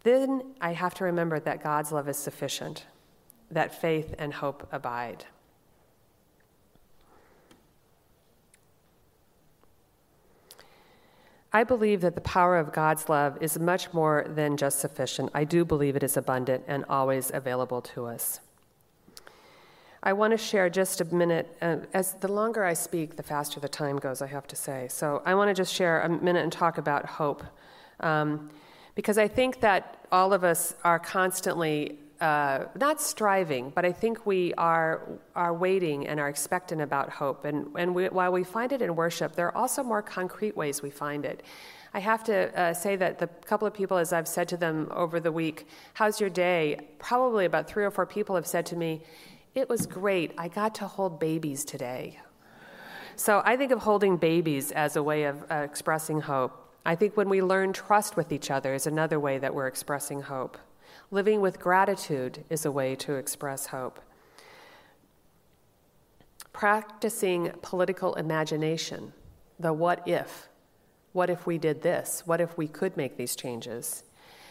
then 0.04 0.54
I 0.62 0.74
have 0.74 0.94
to 0.96 1.06
remember 1.06 1.40
that 1.40 1.64
God's 1.64 1.92
love 1.92 2.08
is 2.10 2.18
sufficient, 2.18 2.86
that 3.50 3.74
faith 3.74 4.14
and 4.20 4.34
hope 4.34 4.68
abide. 4.72 5.26
I 11.56 11.64
believe 11.64 12.02
that 12.02 12.16
the 12.16 12.22
power 12.36 12.58
of 12.58 12.74
God's 12.74 13.08
love 13.08 13.38
is 13.40 13.58
much 13.58 13.94
more 13.94 14.26
than 14.28 14.58
just 14.58 14.78
sufficient. 14.80 15.30
I 15.34 15.46
do 15.46 15.64
believe 15.64 15.96
it 15.96 16.04
is 16.04 16.18
abundant 16.18 16.66
and 16.68 16.84
always 16.90 17.32
available 17.34 17.82
to 17.94 18.08
us. 18.08 18.42
I 20.04 20.12
want 20.12 20.32
to 20.32 20.38
share 20.38 20.70
just 20.70 21.00
a 21.00 21.06
minute. 21.06 21.56
Uh, 21.62 21.78
as 21.94 22.16
the 22.16 22.28
longer 22.28 22.66
I 22.66 22.74
speak, 22.74 23.16
the 23.16 23.24
faster 23.24 23.62
the 23.62 23.70
time 23.70 23.96
goes, 24.00 24.22
I 24.22 24.28
have 24.28 24.48
to 24.48 24.56
say. 24.58 24.88
So 24.90 25.22
I 25.26 25.34
want 25.34 25.48
to 25.48 25.54
just 25.54 25.74
share 25.74 26.02
a 26.02 26.10
minute 26.10 26.44
and 26.44 26.52
talk 26.52 26.78
about 26.78 27.06
hope. 27.06 27.42
Um, 28.02 28.50
because 28.96 29.18
I 29.18 29.30
think 29.30 29.62
that 29.62 30.06
all 30.12 30.34
of 30.34 30.44
us 30.44 30.76
are 30.84 31.00
constantly 31.00 31.98
uh, 32.22 32.66
not 32.76 33.02
striving, 33.02 33.72
but 33.76 33.86
I 33.86 33.92
think 33.92 34.26
we 34.26 34.54
are, 34.56 35.02
are 35.36 35.54
waiting 35.54 36.08
and 36.08 36.20
are 36.20 36.30
expectant 36.30 36.82
about 36.82 37.10
hope. 37.10 37.46
And, 37.46 37.68
and 37.78 37.94
we, 37.94 38.06
while 38.08 38.32
we 38.32 38.44
find 38.44 38.72
it 38.72 38.82
in 38.82 38.96
worship, 38.96 39.36
there 39.36 39.48
are 39.48 39.58
also 39.58 39.84
more 39.84 40.02
concrete 40.02 40.56
ways 40.56 40.82
we 40.82 40.90
find 40.90 41.26
it. 41.26 41.44
I 41.94 42.00
have 42.00 42.24
to 42.26 42.60
uh, 42.60 42.74
say 42.74 42.96
that 42.98 43.20
the 43.20 43.28
couple 43.28 43.68
of 43.68 43.74
people, 43.74 43.98
as 43.98 44.12
I've 44.12 44.28
said 44.28 44.48
to 44.50 44.58
them 44.58 44.90
over 44.92 45.20
the 45.20 45.32
week, 45.32 45.68
How's 45.94 46.20
your 46.20 46.30
day? 46.30 46.90
Probably 47.00 47.46
about 47.46 47.68
three 47.68 47.86
or 47.86 47.92
four 47.92 48.06
people 48.06 48.36
have 48.36 48.48
said 48.48 48.66
to 48.68 48.76
me, 48.76 49.02
It 49.54 49.70
was 49.70 49.86
great. 49.86 50.34
I 50.38 50.50
got 50.50 50.76
to 50.76 50.88
hold 50.88 51.20
babies 51.20 51.64
today. 51.64 52.20
So 53.16 53.42
I 53.46 53.56
think 53.56 53.72
of 53.72 53.80
holding 53.80 54.18
babies 54.18 54.72
as 54.72 54.98
a 54.98 55.04
way 55.04 55.24
of 55.24 55.44
uh, 55.50 55.56
expressing 55.56 56.20
hope. 56.20 56.62
I 56.86 56.96
think 56.96 57.16
when 57.16 57.30
we 57.30 57.42
learn 57.42 57.72
trust 57.72 58.18
with 58.18 58.32
each 58.32 58.52
other 58.52 58.74
is 58.74 58.88
another 58.88 59.20
way 59.20 59.38
that 59.38 59.56
we're 59.56 59.68
expressing 59.68 60.22
hope. 60.22 60.58
Living 61.12 61.42
with 61.42 61.60
gratitude 61.60 62.44
is 62.50 62.66
a 62.66 62.72
way 62.72 62.96
to 62.96 63.16
express 63.16 63.68
hope. 63.68 64.00
Practicing 66.52 67.52
political 67.62 68.16
imagination, 68.16 69.14
the 69.60 69.74
what 69.74 70.08
if. 70.08 70.48
What 71.14 71.30
if 71.30 71.46
we 71.46 71.58
did 71.58 71.82
this? 71.82 72.24
What 72.26 72.42
if 72.42 72.58
we 72.58 72.68
could 72.68 72.98
make 72.98 73.18
these 73.18 73.36
changes? 73.36 74.04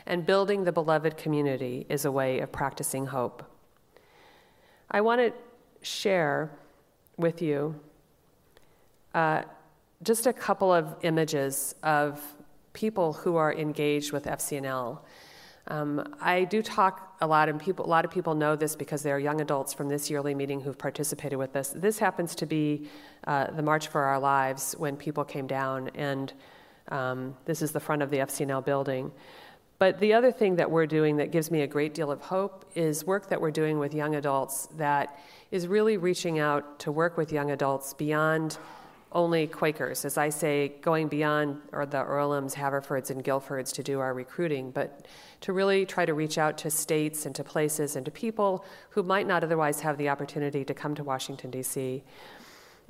And 0.07 0.25
building 0.25 0.65
the 0.65 0.73
beloved 0.73 1.17
community 1.17 1.87
is 1.89 2.05
a 2.05 2.13
way 2.13 2.41
of 2.41 2.53
practicing 2.53 3.07
hope. 3.07 3.43
I 4.91 5.01
want 5.01 5.21
to 5.21 5.33
share 5.83 6.51
with 7.17 7.43
you 7.43 7.79
uh, 9.15 9.43
just 10.03 10.27
a 10.27 10.33
couple 10.33 10.73
of 10.73 10.97
images 11.03 11.75
of 11.83 12.21
people 12.73 13.13
who 13.13 13.37
are 13.37 13.53
engaged 13.53 14.13
with 14.13 14.25
FCNL. 14.25 15.01
Um, 15.69 16.15
I 16.21 16.45
do 16.45 16.63
talk 16.63 17.17
a 17.21 17.27
lot, 17.27 17.49
and 17.49 17.59
people, 17.59 17.87
a 17.87 17.89
lot 17.89 18.05
of 18.05 18.11
people 18.11 18.35
know 18.35 18.55
this 18.55 18.77
because 18.77 19.03
they 19.03 19.11
are 19.11 19.19
young 19.19 19.41
adults 19.41 19.73
from 19.73 19.89
this 19.89 20.11
yearly 20.11 20.35
meeting 20.35 20.61
who've 20.61 20.77
participated 20.77 21.39
with 21.39 21.57
us. 21.57 21.71
This 21.71 21.99
happens 21.99 22.35
to 22.37 22.47
be 22.47 22.89
uh, 23.27 23.51
the 23.51 23.63
March 23.63 23.89
for 23.89 24.03
Our 24.03 24.19
Lives 24.19 24.75
when 24.79 24.97
people 24.97 25.25
came 25.25 25.47
down, 25.47 25.91
and 25.95 26.33
um, 26.89 27.35
this 27.47 27.63
is 27.63 27.73
the 27.73 27.81
front 27.81 28.03
of 28.03 28.11
the 28.11 28.19
FCNL 28.19 28.65
building. 28.65 29.11
But 29.79 29.99
the 30.01 30.13
other 30.13 30.31
thing 30.31 30.57
that 30.57 30.71
we're 30.71 30.87
doing 30.87 31.17
that 31.17 31.33
gives 31.33 31.51
me 31.51 31.63
a 31.63 31.67
great 31.67 31.95
deal 31.95 32.11
of 32.11 32.21
hope 32.21 32.65
is 32.75 33.05
work 33.05 33.29
that 33.31 33.41
we're 33.41 33.51
doing 33.51 33.79
with 33.79 33.93
young 33.93 34.15
adults 34.15 34.69
that 34.77 35.19
is 35.51 35.67
really 35.67 35.97
reaching 35.97 36.39
out 36.39 36.79
to 36.81 36.93
work 36.93 37.17
with 37.17 37.33
young 37.33 37.51
adults 37.51 37.95
beyond 37.95 38.59
only 39.15 39.47
Quakers, 39.47 40.05
as 40.05 40.19
I 40.19 40.29
say, 40.29 40.75
going 40.83 41.09
beyond 41.09 41.61
or 41.73 41.87
the 41.87 41.99
Earlhams, 41.99 42.55
Haverfords, 42.55 43.11
and 43.11 43.25
Guilfords 43.25 43.73
to 43.75 43.83
do 43.83 44.01
our 44.01 44.13
recruiting, 44.13 44.71
but 44.73 45.07
to 45.43 45.53
really 45.53 45.87
try 45.87 46.05
to 46.05 46.15
reach 46.15 46.37
out 46.37 46.59
to 46.59 46.71
states 46.71 47.25
and 47.25 47.35
to 47.37 47.45
places 47.45 47.97
and 47.97 48.05
to 48.05 48.11
people 48.11 48.65
who 48.91 49.03
might 49.03 49.27
not 49.27 49.45
otherwise 49.45 49.81
have 49.81 49.99
the 49.99 50.09
opportunity 50.09 50.65
to 50.65 50.75
come 50.75 50.95
to 50.97 51.05
Washington, 51.05 51.51
D.C. 51.51 52.03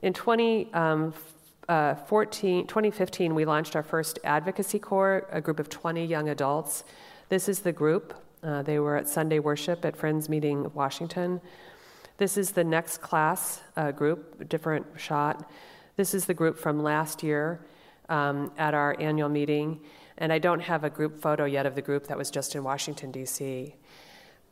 In 0.02 0.12
2014, 0.12 0.74
um, 0.74 1.12
uh, 1.68 1.94
2015, 1.94 3.34
we 3.34 3.44
launched 3.44 3.76
our 3.76 3.82
first 3.82 4.18
advocacy 4.24 4.78
corps, 4.78 5.26
a 5.30 5.40
group 5.40 5.60
of 5.60 5.68
20 5.68 6.04
young 6.04 6.30
adults. 6.30 6.84
This 7.28 7.48
is 7.48 7.60
the 7.60 7.72
group. 7.72 8.14
Uh, 8.42 8.62
they 8.62 8.78
were 8.78 8.96
at 8.96 9.08
Sunday 9.08 9.38
worship 9.38 9.84
at 9.84 9.96
Friends 9.96 10.28
Meeting 10.28 10.70
Washington. 10.74 11.40
This 12.16 12.36
is 12.36 12.52
the 12.52 12.64
next 12.64 12.98
class 12.98 13.60
uh, 13.76 13.90
group, 13.90 14.48
different 14.48 14.86
shot. 14.96 15.50
This 15.96 16.12
is 16.12 16.24
the 16.26 16.34
group 16.34 16.58
from 16.58 16.82
last 16.82 17.22
year 17.22 17.60
um, 18.08 18.50
at 18.58 18.74
our 18.74 18.96
annual 18.98 19.28
meeting, 19.28 19.80
and 20.18 20.32
I 20.32 20.40
don't 20.40 20.60
have 20.60 20.82
a 20.82 20.90
group 20.90 21.20
photo 21.20 21.44
yet 21.44 21.66
of 21.66 21.76
the 21.76 21.82
group 21.82 22.08
that 22.08 22.18
was 22.18 22.32
just 22.32 22.56
in 22.56 22.64
Washington, 22.64 23.12
D.C. 23.12 23.76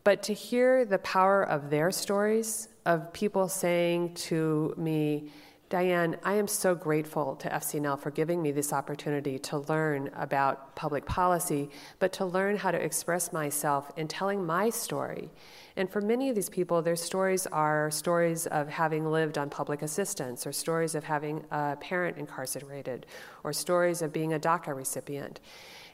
But 0.04 0.22
to 0.24 0.34
hear 0.34 0.84
the 0.84 0.98
power 0.98 1.42
of 1.42 1.68
their 1.68 1.90
stories, 1.90 2.68
of 2.86 3.12
people 3.12 3.48
saying 3.48 4.14
to 4.14 4.72
me, 4.76 5.30
Diane, 5.72 6.18
I 6.22 6.34
am 6.34 6.48
so 6.48 6.74
grateful 6.74 7.34
to 7.36 7.48
FCNL 7.48 7.98
for 7.98 8.10
giving 8.10 8.42
me 8.42 8.52
this 8.52 8.74
opportunity 8.74 9.38
to 9.38 9.60
learn 9.60 10.10
about 10.14 10.76
public 10.76 11.06
policy, 11.06 11.70
but 11.98 12.12
to 12.12 12.26
learn 12.26 12.58
how 12.58 12.72
to 12.72 12.76
express 12.76 13.32
myself 13.32 13.90
in 13.96 14.06
telling 14.06 14.44
my 14.44 14.68
story. 14.68 15.30
And 15.74 15.88
for 15.88 16.02
many 16.02 16.28
of 16.28 16.34
these 16.34 16.50
people, 16.50 16.82
their 16.82 16.94
stories 16.94 17.46
are 17.46 17.90
stories 17.90 18.46
of 18.48 18.68
having 18.68 19.06
lived 19.10 19.38
on 19.38 19.48
public 19.48 19.80
assistance, 19.80 20.46
or 20.46 20.52
stories 20.52 20.94
of 20.94 21.04
having 21.04 21.42
a 21.50 21.78
parent 21.80 22.18
incarcerated, 22.18 23.06
or 23.42 23.54
stories 23.54 24.02
of 24.02 24.12
being 24.12 24.34
a 24.34 24.38
DACA 24.38 24.76
recipient. 24.76 25.40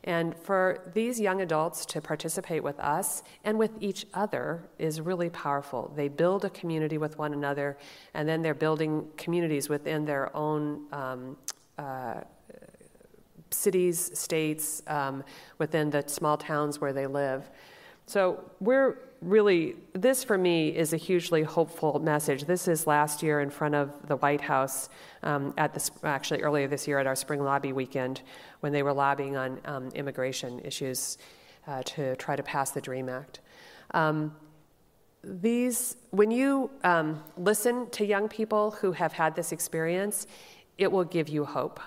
And 0.04 0.36
for 0.36 0.90
these 0.94 1.20
young 1.20 1.40
adults 1.42 1.84
to 1.86 2.00
participate 2.00 2.62
with 2.62 2.78
us 2.80 3.22
and 3.44 3.58
with 3.58 3.72
each 3.80 4.06
other 4.14 4.62
is 4.78 5.00
really 5.00 5.30
powerful. 5.30 5.92
They 5.94 6.08
build 6.08 6.44
a 6.44 6.50
community 6.50 6.98
with 6.98 7.18
one 7.18 7.32
another, 7.32 7.76
and 8.14 8.28
then 8.28 8.42
they're 8.42 8.54
building 8.54 9.08
communities 9.16 9.68
within 9.68 10.04
their 10.04 10.34
own 10.36 10.86
um, 10.92 11.36
uh, 11.78 12.20
cities, 13.50 14.10
states, 14.18 14.82
um, 14.86 15.24
within 15.58 15.90
the 15.90 16.04
small 16.06 16.36
towns 16.36 16.80
where 16.80 16.92
they 16.92 17.06
live. 17.06 17.50
So 18.06 18.42
we're 18.60 19.07
really, 19.20 19.76
this 19.92 20.24
for 20.24 20.38
me 20.38 20.68
is 20.68 20.92
a 20.92 20.96
hugely 20.96 21.42
hopeful 21.42 21.98
message. 21.98 22.44
This 22.44 22.68
is 22.68 22.86
last 22.86 23.22
year 23.22 23.40
in 23.40 23.50
front 23.50 23.74
of 23.74 24.06
the 24.06 24.16
White 24.16 24.40
House, 24.40 24.88
um, 25.22 25.54
at 25.56 25.74
the, 25.74 25.90
actually 26.04 26.42
earlier 26.42 26.68
this 26.68 26.86
year 26.86 26.98
at 26.98 27.06
our 27.06 27.16
spring 27.16 27.42
lobby 27.42 27.72
weekend, 27.72 28.22
when 28.60 28.72
they 28.72 28.82
were 28.82 28.92
lobbying 28.92 29.36
on 29.36 29.60
um, 29.64 29.88
immigration 29.90 30.60
issues 30.64 31.18
uh, 31.66 31.82
to 31.82 32.16
try 32.16 32.36
to 32.36 32.42
pass 32.42 32.70
the 32.70 32.80
DREAM 32.80 33.08
Act. 33.08 33.40
Um, 33.92 34.34
these, 35.24 35.96
when 36.10 36.30
you 36.30 36.70
um, 36.84 37.22
listen 37.36 37.90
to 37.90 38.06
young 38.06 38.28
people 38.28 38.70
who 38.70 38.92
have 38.92 39.12
had 39.12 39.34
this 39.34 39.52
experience, 39.52 40.26
it 40.78 40.90
will 40.90 41.04
give 41.04 41.28
you 41.28 41.44
hope. 41.44 41.80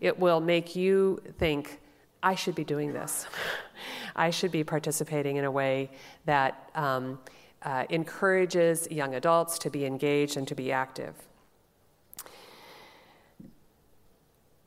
It 0.00 0.18
will 0.18 0.40
make 0.40 0.74
you 0.74 1.22
think, 1.38 1.80
I 2.26 2.34
should 2.34 2.56
be 2.56 2.64
doing 2.64 2.92
this. 2.92 3.24
I 4.16 4.30
should 4.30 4.50
be 4.50 4.64
participating 4.64 5.36
in 5.36 5.44
a 5.44 5.50
way 5.50 5.92
that 6.24 6.70
um, 6.74 7.20
uh, 7.62 7.84
encourages 7.88 8.88
young 8.90 9.14
adults 9.14 9.60
to 9.60 9.70
be 9.70 9.86
engaged 9.86 10.36
and 10.36 10.48
to 10.48 10.56
be 10.56 10.72
active. 10.72 11.14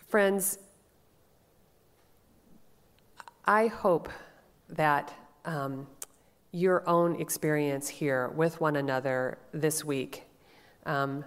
Friends, 0.08 0.58
I 3.44 3.68
hope 3.68 4.08
that 4.70 5.14
um, 5.44 5.86
your 6.54 6.88
own 6.88 7.20
experience 7.20 7.90
here 7.90 8.30
with 8.30 8.62
one 8.62 8.78
another 8.78 9.38
this 9.52 9.84
week 9.84 10.24
um, 10.86 11.26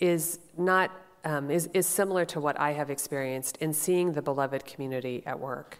is 0.00 0.40
not 0.58 0.90
um, 1.24 1.50
is, 1.50 1.68
is 1.74 1.86
similar 1.86 2.24
to 2.26 2.40
what 2.40 2.58
I 2.58 2.72
have 2.72 2.90
experienced 2.90 3.56
in 3.58 3.72
seeing 3.72 4.12
the 4.12 4.22
beloved 4.22 4.64
community 4.64 5.22
at 5.26 5.38
work. 5.38 5.78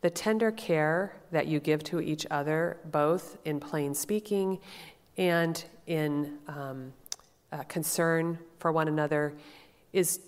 The 0.00 0.10
tender 0.10 0.52
care 0.52 1.16
that 1.32 1.46
you 1.46 1.58
give 1.58 1.82
to 1.84 2.00
each 2.00 2.26
other, 2.30 2.78
both 2.84 3.36
in 3.44 3.58
plain 3.58 3.94
speaking 3.94 4.60
and 5.16 5.64
in 5.86 6.38
um, 6.46 6.92
uh, 7.50 7.64
concern 7.64 8.38
for 8.58 8.70
one 8.70 8.86
another, 8.86 9.34
is 9.92 10.20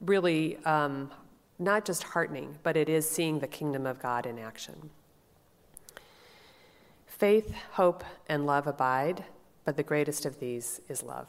really 0.00 0.56
um, 0.64 1.10
not 1.58 1.84
just 1.84 2.02
heartening, 2.02 2.58
but 2.62 2.76
it 2.76 2.88
is 2.88 3.08
seeing 3.08 3.38
the 3.38 3.46
kingdom 3.46 3.86
of 3.86 4.00
God 4.00 4.26
in 4.26 4.38
action. 4.38 4.90
Faith, 7.06 7.54
hope, 7.72 8.02
and 8.28 8.44
love 8.44 8.66
abide, 8.66 9.24
but 9.64 9.76
the 9.76 9.82
greatest 9.82 10.26
of 10.26 10.40
these 10.40 10.80
is 10.88 11.02
love. 11.02 11.28